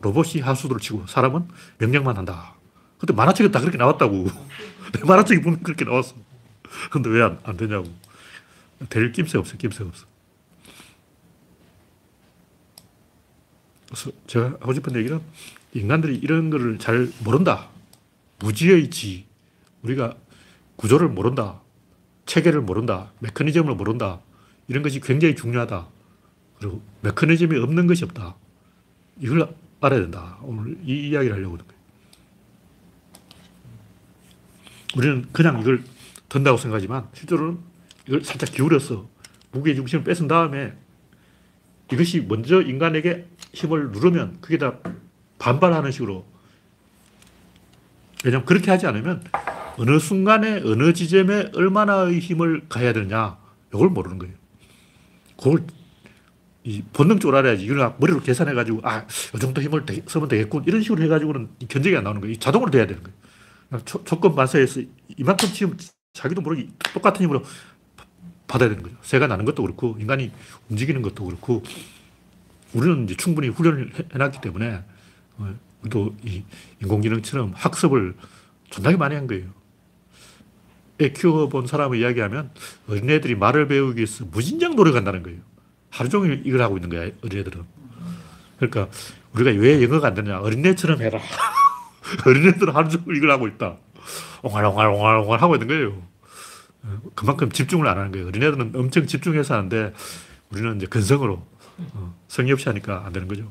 로봇이 0.00 0.40
하수도를 0.40 0.80
치고 0.80 1.06
사람은 1.08 1.48
명령만 1.78 2.16
한다. 2.16 2.54
그때 2.98 3.12
만화책에 3.12 3.50
다 3.50 3.60
그렇게 3.60 3.76
나왔다고. 3.76 4.28
내 4.94 5.00
만화책에 5.04 5.42
보면 5.42 5.62
그렇게 5.62 5.84
나왔어. 5.84 6.14
근데 6.90 7.10
왜안안 7.10 7.56
되냐고. 7.56 7.92
될 8.88 9.10
낌새 9.10 9.38
없어, 9.38 9.56
낌새 9.56 9.82
없어. 9.82 10.06
그래서 13.88 14.10
제가 14.26 14.46
하고 14.60 14.72
싶은 14.74 14.94
얘기는 14.96 15.20
인간들이 15.72 16.16
이런 16.16 16.50
거를 16.50 16.78
잘 16.78 17.10
모른다. 17.24 17.68
무지의 18.40 18.90
지. 18.90 19.26
우리가 19.82 20.14
구조를 20.76 21.08
모른다. 21.08 21.60
체계를 22.26 22.60
모른다. 22.60 23.10
메커니즘을 23.20 23.74
모른다. 23.74 24.20
이런 24.68 24.82
것이 24.82 25.00
굉장히 25.00 25.34
중요하다. 25.34 25.88
그리고 26.58 26.82
메커니즘이 27.00 27.58
없는 27.58 27.86
것이 27.86 28.04
없다. 28.04 28.36
이걸 29.20 29.54
알아야 29.80 30.00
된다. 30.00 30.38
오늘 30.42 30.76
이 30.84 31.08
이야기를 31.08 31.36
하려고 31.36 31.54
하는 31.54 31.66
거예요. 31.66 31.78
우리는 34.96 35.28
그냥 35.32 35.60
이걸 35.60 35.82
든다고 36.28 36.58
생각하지만 36.58 37.08
실제로는 37.14 37.58
이걸 38.06 38.24
살짝 38.24 38.52
기울여서 38.52 39.08
무게 39.52 39.74
중심을 39.74 40.04
뺏은 40.04 40.28
다음에 40.28 40.74
이것이 41.92 42.20
먼저 42.20 42.60
인간에게 42.60 43.26
힘을 43.52 43.90
누르면 43.90 44.38
그게 44.40 44.58
다 44.58 44.74
반발하는 45.38 45.90
식으로 45.90 46.26
왜냐하면 48.24 48.46
그렇게 48.46 48.70
하지 48.70 48.86
않으면 48.86 49.22
어느 49.76 49.98
순간에 49.98 50.60
어느 50.64 50.92
지점에 50.92 51.50
얼마나의 51.54 52.18
힘을 52.18 52.62
가해야 52.68 52.92
되느냐 52.92 53.38
이걸 53.72 53.90
모르는 53.90 54.18
거예요. 54.18 54.34
그걸 55.36 55.64
이 56.64 56.82
본능적으로 56.92 57.38
알아야지. 57.38 57.64
이걸 57.64 57.94
머리로 57.98 58.20
계산해가지고 58.20 58.80
아, 58.82 59.06
이 59.34 59.38
정도 59.38 59.62
힘을 59.62 59.86
되, 59.86 60.02
쓰면 60.06 60.28
되겠군. 60.28 60.64
이런 60.66 60.82
식으로 60.82 61.02
해가지고는 61.04 61.48
견적이 61.68 61.96
안 61.96 62.04
나오는 62.04 62.20
거예요. 62.20 62.36
자동으로 62.36 62.70
돼야 62.70 62.86
되는 62.86 63.02
거예요. 63.02 63.84
조, 63.84 64.02
조건 64.04 64.34
반사해서 64.34 64.82
이만큼 65.16 65.48
치면 65.48 65.78
자기도 66.12 66.40
모르게 66.40 66.68
똑같은 66.92 67.24
힘으로 67.24 67.42
받아야 68.46 68.68
되는 68.68 68.82
거죠. 68.82 68.96
새가 69.02 69.26
나는 69.28 69.44
것도 69.44 69.62
그렇고 69.62 69.96
인간이 69.98 70.32
움직이는 70.68 71.00
것도 71.02 71.24
그렇고 71.24 71.62
우리는 72.74 73.04
이제 73.04 73.16
충분히 73.16 73.48
훈련을 73.48 73.92
해- 73.98 74.04
해놨기 74.12 74.40
때문에 74.40 74.82
어, 75.38 75.54
우리도 75.82 76.16
이 76.24 76.42
인공지능처럼 76.82 77.52
학습을 77.54 78.14
존나게 78.70 78.96
많이 78.96 79.14
한 79.14 79.26
거예요. 79.26 79.46
애 81.00 81.12
키워본 81.12 81.66
사람을 81.68 81.98
이야기하면 81.98 82.50
어린애들이 82.88 83.36
말을 83.36 83.68
배우기 83.68 83.98
위해서 83.98 84.24
무진장 84.24 84.74
노력한다는 84.74 85.22
거예요. 85.22 85.38
하루 85.90 86.08
종일 86.08 86.42
이걸 86.44 86.60
하고 86.62 86.76
있는 86.76 86.90
거야, 86.90 87.10
어린애들은. 87.22 87.64
그러니까 88.56 88.88
우리가 89.32 89.50
왜 89.60 89.82
영어가 89.82 90.08
안 90.08 90.14
되냐. 90.14 90.40
어린애처럼 90.40 91.00
해라. 91.00 91.20
어린애들은 92.26 92.74
하루 92.74 92.88
종일 92.88 93.16
이걸 93.16 93.30
하고 93.30 93.46
있다. 93.46 93.76
옹알옹알옹알옹알 94.42 95.40
하고 95.40 95.54
있는 95.54 95.68
거예요. 95.68 96.02
어, 96.82 97.00
그만큼 97.14 97.50
집중을 97.50 97.86
안 97.86 97.96
하는 97.98 98.10
거예요. 98.10 98.26
어린애들은 98.26 98.72
엄청 98.74 99.06
집중해서 99.06 99.54
하는데 99.54 99.92
우리는 100.50 100.76
이제 100.76 100.86
근성으로 100.86 101.34
어, 101.34 101.48
성의 102.28 102.52
없이 102.52 102.68
하니까 102.68 103.04
안 103.06 103.12
되는 103.12 103.28
거죠. 103.28 103.50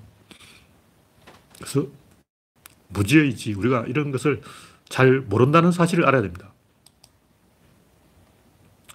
그래서 1.58 1.88
무지의지 2.90 3.54
우리가 3.54 3.86
이런 3.88 4.12
것을 4.12 4.42
잘 4.90 5.20
모른다는 5.22 5.72
사실을 5.72 6.06
알아야 6.06 6.22
됩니다. 6.22 6.54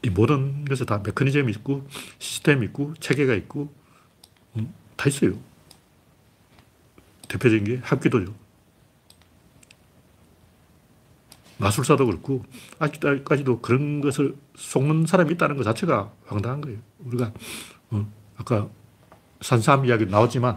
이 0.04 0.10
모든 0.10 0.64
것에 0.64 0.84
다 0.84 1.00
메커니즘이 1.04 1.52
있고 1.52 1.86
시스템이 2.18 2.66
있고 2.66 2.94
체계가 2.94 3.34
있고 3.34 3.72
음, 4.56 4.72
다 4.96 5.08
있어요. 5.08 5.38
대표적인 7.28 7.64
게 7.64 7.76
합기도죠. 7.82 8.34
마술사도 11.58 12.06
그렇고 12.06 12.44
아직까지도 12.80 13.60
그런 13.60 14.00
것을 14.00 14.34
속는 14.56 15.06
사람이 15.06 15.34
있다는 15.34 15.56
것 15.56 15.62
자체가 15.62 16.12
황당한 16.26 16.60
거예요. 16.60 16.78
우리가 16.98 17.32
어, 17.90 18.12
아까 18.36 18.68
산삼 19.42 19.84
이야기 19.86 20.06
나왔지만 20.06 20.56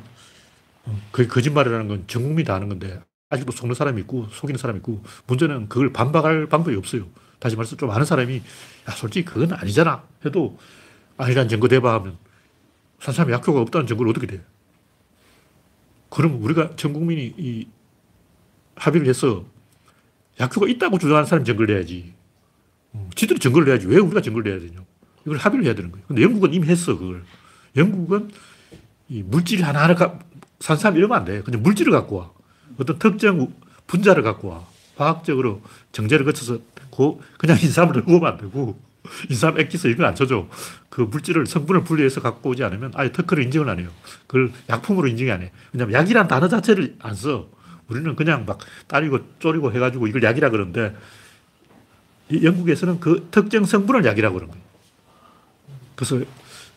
어, 0.85 1.01
그게 1.11 1.27
거짓말이라는 1.27 1.87
건 1.87 2.03
전 2.07 2.23
국민이 2.23 2.45
다 2.45 2.55
아는 2.55 2.69
건데 2.69 3.01
아직도 3.29 3.51
속는 3.51 3.75
사람이 3.75 4.01
있고 4.01 4.27
속이는 4.31 4.57
사람이 4.57 4.77
있고 4.79 5.03
문제는 5.27 5.67
그걸 5.67 5.91
반박할 5.91 6.47
방법이 6.47 6.75
없어요. 6.77 7.07
다시 7.39 7.55
말해서 7.55 7.75
좀 7.75 7.91
아는 7.91 8.05
사람이 8.05 8.37
야 8.37 8.91
솔직히 8.91 9.25
그건 9.25 9.51
아니잖아 9.53 10.03
해도 10.25 10.57
아니란 11.17 11.49
증거 11.49 11.67
대봐 11.67 11.93
하면 11.95 12.17
산삼에 13.01 13.31
약효가 13.33 13.59
없다는 13.61 13.87
증거를 13.87 14.11
어떻게 14.11 14.27
돼? 14.27 14.43
그럼 16.09 16.41
우리가 16.41 16.75
전 16.75 16.93
국민이 16.93 17.33
이 17.37 17.67
합의를 18.75 19.07
해서 19.07 19.45
약효가 20.39 20.67
있다고 20.67 20.97
주장하는 20.97 21.25
사람이 21.25 21.45
증거를 21.45 21.75
내야지. 21.75 22.13
어, 22.93 23.09
지들이 23.15 23.39
증거를 23.39 23.67
내야지. 23.67 23.87
왜 23.87 23.97
우리가 23.97 24.21
증거를 24.21 24.51
내야 24.51 24.59
되냐. 24.59 24.83
이걸 25.25 25.37
합의를 25.37 25.65
해야 25.65 25.75
되는 25.75 25.91
거예요. 25.91 26.05
근데 26.07 26.21
영국은 26.21 26.53
이미 26.53 26.67
했어, 26.67 26.97
그걸. 26.97 27.23
영국은 27.75 28.31
이 29.09 29.23
물질 29.23 29.63
하나하나, 29.63 30.19
산삼 30.59 30.97
이러면 30.97 31.17
안 31.17 31.25
돼. 31.25 31.41
그냥 31.41 31.61
물질을 31.61 31.91
갖고 31.91 32.17
와. 32.17 32.31
어떤 32.77 32.97
특정 32.99 33.53
분자를 33.87 34.23
갖고 34.23 34.49
와. 34.49 34.65
과학적으로 34.95 35.61
정제를 35.91 36.25
거쳐서 36.25 36.59
고, 36.89 37.21
그냥 37.37 37.57
인삼을 37.61 37.93
들고 37.93 38.15
오면 38.15 38.31
안 38.31 38.37
되고, 38.37 38.79
인삼 39.29 39.59
액기스 39.59 39.87
이걸 39.87 40.05
안 40.05 40.15
쳐줘. 40.15 40.47
그 40.89 41.01
물질을 41.01 41.45
성분을 41.45 41.83
분리해서 41.83 42.21
갖고 42.21 42.49
오지 42.51 42.63
않으면 42.63 42.91
아예 42.95 43.11
특허를 43.11 43.43
인정을 43.43 43.69
안 43.69 43.79
해요. 43.79 43.89
그걸 44.27 44.51
약품으로 44.69 45.07
인정이 45.07 45.29
안 45.31 45.41
해. 45.41 45.51
왜냐면 45.73 45.93
약이란 45.93 46.27
단어 46.27 46.47
자체를 46.47 46.95
안 46.99 47.13
써. 47.13 47.47
우리는 47.87 48.15
그냥 48.15 48.45
막 48.45 48.57
따리고 48.87 49.19
쪼리고 49.37 49.71
해가지고 49.73 50.07
이걸 50.07 50.23
약이라 50.23 50.49
그러는데 50.49 50.95
영국에서는 52.33 52.99
그 52.99 53.27
특정 53.29 53.65
성분을 53.65 54.05
약이라고 54.05 54.33
그러는 54.33 54.51
거예요. 54.53 54.65
그래서 55.95 56.21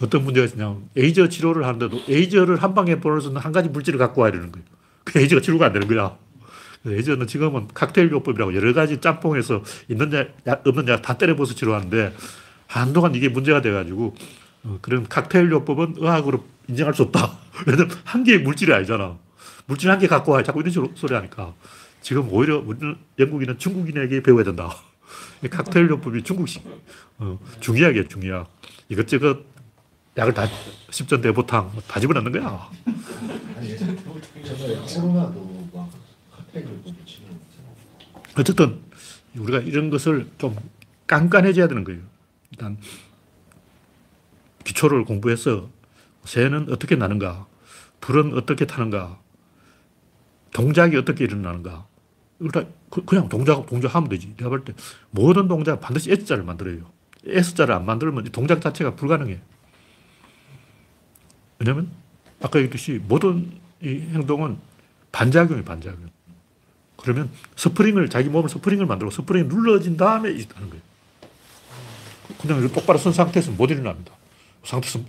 어떤 0.01 0.25
문제가 0.25 0.47
있냐면 0.47 0.89
에이저 0.97 1.29
치료를 1.29 1.65
하는데도 1.67 2.03
에이저를 2.09 2.63
한 2.63 2.75
방에 2.75 2.93
있는 2.93 3.37
한 3.37 3.53
가지 3.53 3.69
물질을 3.69 3.99
갖고 3.99 4.23
와야 4.23 4.31
되는 4.33 4.53
거예요. 4.53 4.67
그 5.05 5.19
에이저가 5.19 5.43
치료가 5.43 5.67
안 5.67 5.73
되는 5.73 5.89
거야. 5.89 6.17
에이저는 6.87 7.27
지금은 7.27 7.69
칵테일 7.75 8.11
요법이라고 8.13 8.55
여러 8.55 8.73
가지 8.73 9.01
짬뽕에서 9.01 9.63
있는 9.89 10.13
약, 10.47 10.67
없는 10.67 10.87
약 10.89 11.03
다 11.03 11.19
때려부어서 11.19 11.55
치료하는데 11.55 12.15
한동안 12.67 13.15
이게 13.15 13.29
문제가 13.29 13.61
돼가지고 13.61 14.15
어, 14.65 14.79
그런 14.81 15.09
칵테일 15.09 15.51
요법은 15.51 15.95
의학으로 15.99 16.45
인정할 16.69 16.95
수 16.95 17.03
없다. 17.03 17.37
왜냐면 17.67 17.91
한 18.05 18.23
개의 18.25 18.41
물질이 18.41 18.73
아니잖아. 18.73 19.17
물질 19.67 19.91
한 19.91 19.99
개 19.99 20.07
갖고 20.07 20.33
와. 20.33 20.43
자꾸 20.43 20.61
이런 20.61 20.71
식으로 20.71 20.93
소리 20.95 21.15
하니까. 21.15 21.55
지금 22.01 22.29
오히려 22.33 22.59
우리는 22.59 22.97
영국인은 23.19 23.59
중국인에게 23.59 24.23
배워야 24.23 24.45
된다. 24.45 24.71
칵테일 25.51 25.89
요법이 25.91 26.23
중국식, 26.23 26.63
어, 27.19 27.39
중의학이에요, 27.61 28.09
중의학. 28.09 28.51
이것저것 28.89 29.39
약을 30.19 30.35
다, 30.35 30.47
십전 30.91 31.21
대보탕 31.21 31.73
다 31.87 32.01
집어넣는 32.01 32.33
거야. 32.33 32.69
어쨌든 38.37 38.81
우리가 39.37 39.61
이런 39.61 39.91
것을 39.91 40.29
좀 40.39 40.57
깐깐해져야 41.07 41.69
되는 41.69 41.85
거예요. 41.85 42.01
일단 42.51 42.77
기초를 44.65 45.05
공부해서 45.05 45.69
새는 46.25 46.67
어떻게 46.71 46.97
나는가, 46.97 47.47
불은 48.01 48.37
어떻게 48.37 48.67
타는가, 48.67 49.19
동작이 50.53 50.97
어떻게 50.97 51.25
일어나는가. 51.25 51.87
그, 52.91 53.05
그냥 53.05 53.29
동작, 53.29 53.67
동작하면 53.67 54.09
되지. 54.09 54.35
내가 54.37 54.51
볼 54.51 54.65
때 54.65 54.73
모든 55.11 55.49
동작 55.49 55.81
반드시 55.81 56.11
S자를 56.11 56.45
만들어요. 56.45 56.91
S자를 57.25 57.75
안 57.75 57.87
만들면 57.87 58.25
동작 58.33 58.61
자체가 58.61 58.95
불가능해. 58.95 59.41
왜냐면 61.59 61.91
아까 62.41 62.59
얘기했듯이 62.59 63.01
모든 63.03 63.53
이 63.83 63.89
행동은 63.89 64.59
반작용이 65.13 65.65
반작용. 65.65 66.09
그러면 66.97 67.31
스프링을 67.57 68.09
자기 68.09 68.29
몸을 68.29 68.49
스프링을 68.49 68.87
만들고 68.87 69.11
스프링이 69.11 69.49
눌러진 69.49 69.97
다음에 69.97 70.31
하는 70.31 70.71
거예요. 70.71 70.83
그냥 72.41 72.73
똑바로 72.73 72.99
선 72.99 73.13
상태에서 73.13 73.53
못 73.53 73.71
일어납니다. 73.71 74.13
상태에서 74.65 75.01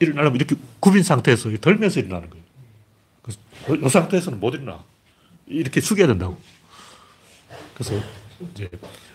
일어나려면 0.00 0.36
이렇게 0.36 0.56
굽힌 0.80 1.02
상태에서 1.02 1.50
들면서 1.60 2.00
일어나는 2.00 2.30
거예요. 2.30 2.42
이 3.84 3.88
상태에서는 3.88 4.40
못 4.40 4.54
일어나. 4.54 4.82
이렇게 5.46 5.80
숙여야 5.80 6.06
된다고. 6.06 6.40
그래서 7.74 8.00
이제 8.52 8.70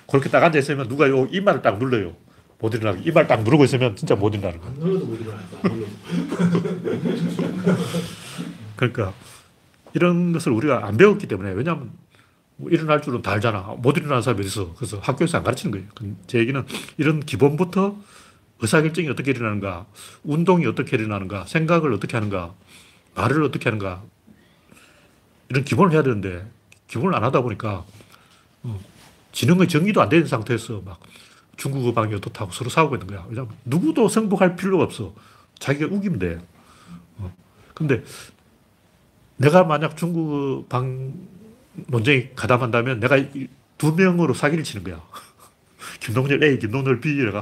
그렇게 0.09 0.29
딱 0.29 0.43
앉아 0.43 0.59
있으면 0.59 0.87
누가 0.87 1.09
요 1.09 1.27
이마를 1.31 1.61
딱 1.61 1.77
눌러요. 1.79 2.15
못 2.59 2.73
일어나게. 2.73 3.03
이마를 3.09 3.27
딱 3.27 3.43
누르고 3.43 3.63
있으면 3.65 3.95
진짜 3.95 4.15
못 4.15 4.33
일어나는 4.33 4.59
거야. 4.59 4.69
안 4.71 4.79
눌러도 4.79 5.05
못 5.05 5.21
일어난다. 5.21 5.57
안 5.63 5.71
눌러도. 5.73 5.91
그러니까 8.75 9.13
이런 9.93 10.33
것을 10.33 10.51
우리가 10.51 10.85
안 10.85 10.97
배웠기 10.97 11.27
때문에 11.27 11.51
왜냐하면 11.51 11.91
뭐 12.55 12.71
일어날 12.71 13.01
줄은 13.01 13.21
다 13.21 13.31
알잖아. 13.31 13.75
못 13.77 13.97
일어나는 13.97 14.21
사람이 14.21 14.45
어딨어. 14.45 14.73
그래서 14.75 14.97
학교에서 14.99 15.37
안 15.37 15.43
가르치는 15.43 15.71
거예요. 15.71 16.15
제 16.25 16.39
얘기는 16.39 16.63
이런 16.97 17.19
기본부터 17.19 17.95
의사결정이 18.59 19.07
어떻게 19.09 19.31
일어나는가, 19.31 19.85
운동이 20.23 20.65
어떻게 20.65 20.97
일어나는가, 20.97 21.45
생각을 21.45 21.93
어떻게 21.93 22.17
하는가, 22.17 22.55
말을 23.13 23.43
어떻게 23.43 23.69
하는가, 23.69 24.01
이런 25.49 25.63
기본을 25.63 25.93
해야 25.93 26.01
되는데 26.01 26.43
기본을 26.87 27.15
안 27.15 27.23
하다 27.23 27.41
보니까 27.41 27.85
어, 28.63 28.79
지능의 29.31 29.67
정의도 29.67 30.01
안 30.01 30.09
되는 30.09 30.25
상태에서 30.25 30.81
막 30.83 30.99
중국어 31.57 31.93
방이 31.93 32.13
어떻다고 32.13 32.51
서로 32.51 32.69
싸우고 32.69 32.95
있는 32.95 33.07
거야. 33.07 33.25
왜냐면 33.29 33.49
누구도 33.65 34.07
승복할 34.07 34.55
필요가 34.55 34.83
없어. 34.83 35.13
자기가 35.59 35.87
우기면 35.93 36.19
돼. 36.19 36.39
어. 37.17 37.33
근데 37.73 38.03
내가 39.37 39.63
만약 39.63 39.97
중국어 39.97 40.65
방 40.69 41.13
논쟁이 41.87 42.29
가담한다면 42.35 42.99
내가 42.99 43.17
두 43.77 43.93
명으로 43.93 44.33
사기를 44.33 44.63
치는 44.63 44.83
거야. 44.83 45.01
김동열 45.99 46.43
A, 46.43 46.59
김동열 46.59 46.99
B, 46.99 47.15
내가, 47.25 47.41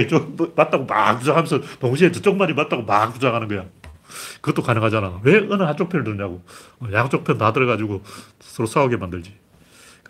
이쪽 0.00 0.54
맞다고 0.54 0.84
막 0.86 1.18
주장하면서 1.20 1.78
동시에 1.78 2.10
저쪽 2.12 2.36
말이 2.36 2.54
맞다고 2.54 2.82
막 2.84 3.14
주장하는 3.14 3.48
거야. 3.48 3.66
그것도 4.40 4.62
가능하잖아. 4.62 5.20
왜 5.24 5.38
어느 5.50 5.62
한쪽 5.62 5.88
편을 5.90 6.04
들냐고. 6.04 6.42
어, 6.80 6.88
양쪽 6.92 7.24
편 7.24 7.36
다 7.38 7.52
들어가지고 7.52 8.02
서로 8.40 8.66
싸우게 8.66 8.96
만들지. 8.96 9.34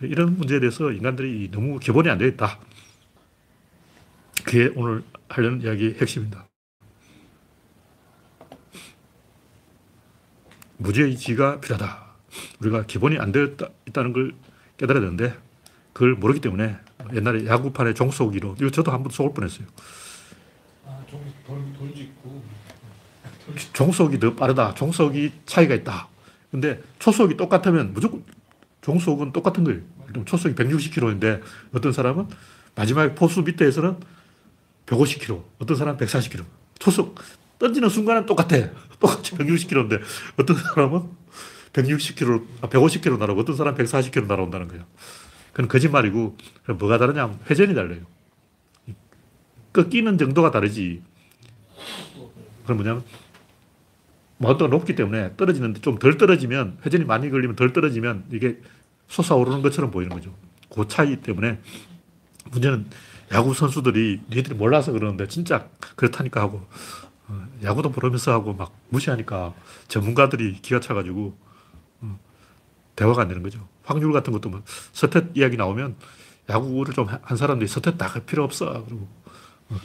이런 0.03 0.37
문제에 0.37 0.61
대해서 0.61 0.93
인간들이 0.93 1.49
너무 1.51 1.79
기본이 1.79 2.09
안 2.11 2.19
되어 2.19 2.29
있다. 2.29 2.59
그게 4.47 4.71
오늘 4.77 5.03
하려는 5.29 5.61
이야기의 5.61 5.97
핵심입니다. 6.01 6.47
무죄의 10.79 11.17
지가 11.17 11.61
필요하다. 11.61 12.07
우리가 12.61 12.87
기본이 12.87 13.19
안 13.19 13.33
되어 13.33 13.49
있다는 13.89 14.13
걸 14.13 14.35
깨달아야 14.77 15.03
되는데 15.03 15.37
그걸 15.93 16.15
모르기 16.15 16.41
때문에 16.41 16.77
옛날에 17.13 17.47
야구판에 17.47 17.95
종 17.95 18.11
쏘기로 18.13 18.55
이거 18.61 18.71
저도 18.71 18.93
한번 18.93 19.11
쏘을 19.11 19.35
뻔했어요. 19.35 19.67
아, 20.87 21.03
좀 21.11 21.21
돌, 21.45 21.61
돌 21.77 21.93
짚고. 21.93 22.43
종속이 23.73 24.21
더 24.21 24.35
빠르다. 24.35 24.75
종속이 24.75 25.33
차이가 25.45 25.75
있다. 25.75 26.09
근데 26.53 26.81
초속이 27.01 27.37
똑같으면 27.37 27.93
무조건 27.93 28.25
종속은 28.83 29.33
똑같은 29.33 29.65
거예요. 29.65 29.81
초속이 30.25 30.55
160km인데 30.55 31.43
어떤 31.73 31.93
사람은 31.93 32.29
마지막 32.77 33.15
포수 33.15 33.43
밑에서는 33.43 33.97
150km, 34.87 35.43
어떤 35.59 35.77
사람은 35.77 35.99
140km. 35.99 36.45
초속 36.79 37.21
던지는 37.59 37.89
순간은 37.89 38.27
똑같아. 38.27 38.57
똑같이 39.01 39.37
160km인데 39.37 40.01
어떤 40.39 40.57
사람은 40.57 41.03
160km, 41.73 42.61
150km 42.61 43.19
날아오고 43.19 43.43
어떤 43.43 43.57
사람은 43.57 43.85
140km 43.85 44.27
날아온다는 44.27 44.69
거예요. 44.69 44.85
그건 45.53 45.69
거짓말이고 45.69 46.37
뭐가 46.79 46.99
다르냐면 46.99 47.39
회전이 47.51 47.75
달라요. 47.75 48.01
꺾이는 49.73 50.17
정도가 50.19 50.51
다르지. 50.51 51.03
그럼 52.65 52.79
뭐냐면 52.79 53.05
마운드가 54.39 54.69
높기 54.69 54.95
때문에 54.95 55.37
떨어지는데 55.37 55.81
좀 55.81 55.99
덜 55.99 56.19
떨어지면 56.19 56.79
회전이 56.85 57.05
많이 57.05 57.31
걸리면 57.31 57.57
덜 57.57 57.73
떨어지면 57.73 58.25
이게 58.33 58.61
솟아오르는 59.09 59.63
것처럼 59.63 59.91
보이는 59.91 60.15
거죠. 60.15 60.35
그 60.71 60.87
차이 60.89 61.17
때문에 61.17 61.61
문제는 62.51 62.87
야구 63.33 63.55
선수들이 63.55 64.23
니들이 64.31 64.55
몰라서 64.55 64.93
그러는데 64.93 65.27
진짜 65.29 65.69
그렇다니까 65.97 66.41
하고 66.41 66.67
어, 67.29 67.47
야구도 67.63 67.91
모르면서 67.91 68.33
하고 68.33 68.53
막 68.55 68.73
무시하니까 68.91 69.53
전문가들이 69.89 70.61
기가 70.63 70.81
차가지고 70.81 71.37
어, 72.03 72.19
대화가 72.95 73.23
안 73.23 73.29
되는 73.29 73.43
거죠. 73.43 73.67
확률 73.85 74.13
같은 74.13 74.33
것도 74.33 74.49
뭐 74.49 74.63
서텟 74.93 75.37
이야기 75.37 75.57
나오면 75.57 75.97
야구를 76.49 76.95
좀 76.95 77.09
한 77.23 77.37
사람들이 77.37 77.69
서텟 77.69 77.99
나갈 77.99 78.25
필요 78.25 78.45
없어. 78.45 78.85
그리고 78.85 79.09
어, 79.71 79.77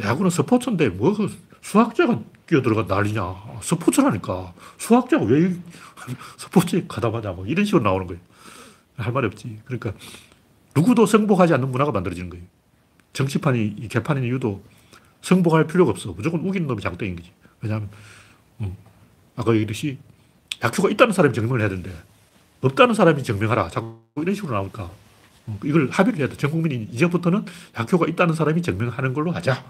야구는 0.00 0.30
스포츠인데 0.30 0.90
뭐그 0.90 1.28
수학자가 1.62 2.20
끼어들어가 2.48 2.92
난리냐. 2.92 3.22
스포츠라니까. 3.62 4.52
수학자가 4.78 5.24
왜 5.24 5.56
스포츠에 6.38 6.84
가담하냐. 6.86 7.32
뭐 7.32 7.46
이런 7.46 7.64
식으로 7.64 7.82
나오는 7.82 8.06
거예요. 8.06 8.20
할 8.96 9.12
말이 9.12 9.26
없지. 9.26 9.60
그러니까 9.64 9.92
누구도 10.74 11.06
승복하지 11.06 11.54
않는 11.54 11.70
문화가 11.70 11.92
만들어지는 11.92 12.30
거예요. 12.30 12.44
정치판이 13.12 13.76
이 13.78 13.88
개판인 13.88 14.24
이유도 14.24 14.62
승복할 15.20 15.66
필요가 15.66 15.90
없어. 15.90 16.12
무조건 16.12 16.40
우기는 16.40 16.66
놈이 16.66 16.80
장땡인 16.80 17.16
거지. 17.16 17.30
왜냐하면 17.60 17.90
음, 18.60 18.76
아까 19.36 19.52
얘기했듯이 19.52 19.98
약효가 20.62 20.90
있다는 20.90 21.12
사람이 21.12 21.34
증명을 21.34 21.60
해야 21.60 21.68
되는데 21.68 21.92
없다는 22.60 22.94
사람이 22.94 23.22
증명하라. 23.22 23.68
자꾸 23.68 24.02
이런 24.16 24.34
식으로 24.34 24.54
나오니까 24.54 24.90
음, 25.48 25.58
이걸 25.64 25.88
합의를 25.90 26.20
해야 26.20 26.28
돼. 26.28 26.36
전 26.36 26.50
국민이 26.50 26.88
이제부터는 26.92 27.44
약효가 27.78 28.06
있다는 28.08 28.34
사람이 28.34 28.62
증명하는 28.62 29.12
걸로 29.14 29.32
하자. 29.32 29.64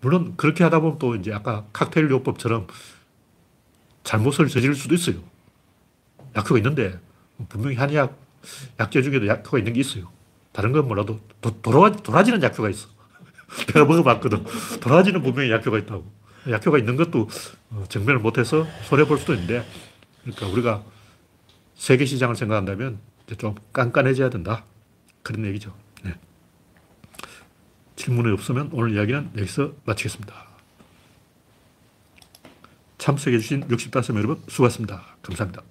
물론 0.00 0.34
그렇게 0.36 0.64
하다 0.64 0.80
보면 0.80 0.98
또 0.98 1.16
이제 1.16 1.32
아까 1.32 1.66
칵테일 1.72 2.10
요법처럼 2.10 2.68
잘못을 4.04 4.48
저지를 4.48 4.74
수도 4.74 4.94
있어요. 4.94 5.16
약효가 6.36 6.58
있는데 6.58 6.98
분명히 7.48 7.76
한약 7.76 8.16
약제 8.78 9.02
중에도 9.02 9.26
약효가 9.26 9.58
있는 9.58 9.72
게 9.72 9.80
있어요. 9.80 10.08
다른 10.52 10.72
건 10.72 10.88
몰라도 10.88 11.20
도, 11.40 11.60
돌아, 11.60 11.92
돌아지는 11.92 12.42
약효가 12.42 12.70
있어. 12.70 12.88
내가 13.68 13.84
먹어봤거든. 13.84 14.44
돌아지는 14.80 15.22
분명히 15.22 15.50
약효가 15.50 15.78
있다고. 15.78 16.10
약효가 16.50 16.78
있는 16.78 16.96
것도 16.96 17.28
어, 17.70 17.84
증명을 17.88 18.20
못해서 18.20 18.66
손해볼 18.84 19.18
수도 19.18 19.34
있는데 19.34 19.66
그러니까 20.22 20.46
우리가 20.46 20.84
세계 21.74 22.04
시장을 22.04 22.36
생각한다면 22.36 22.98
좀 23.36 23.54
깐깐해져야 23.72 24.30
된다. 24.30 24.64
그런 25.22 25.44
얘기죠. 25.46 25.74
네. 26.02 26.14
질문이 27.96 28.32
없으면 28.32 28.70
오늘 28.72 28.94
이야기는 28.94 29.32
여기서 29.36 29.72
마치겠습니다. 29.84 30.48
참석해주신 32.98 33.68
65명 33.68 34.16
여러분 34.16 34.42
수고하셨습니다. 34.48 35.16
감사합니다. 35.22 35.62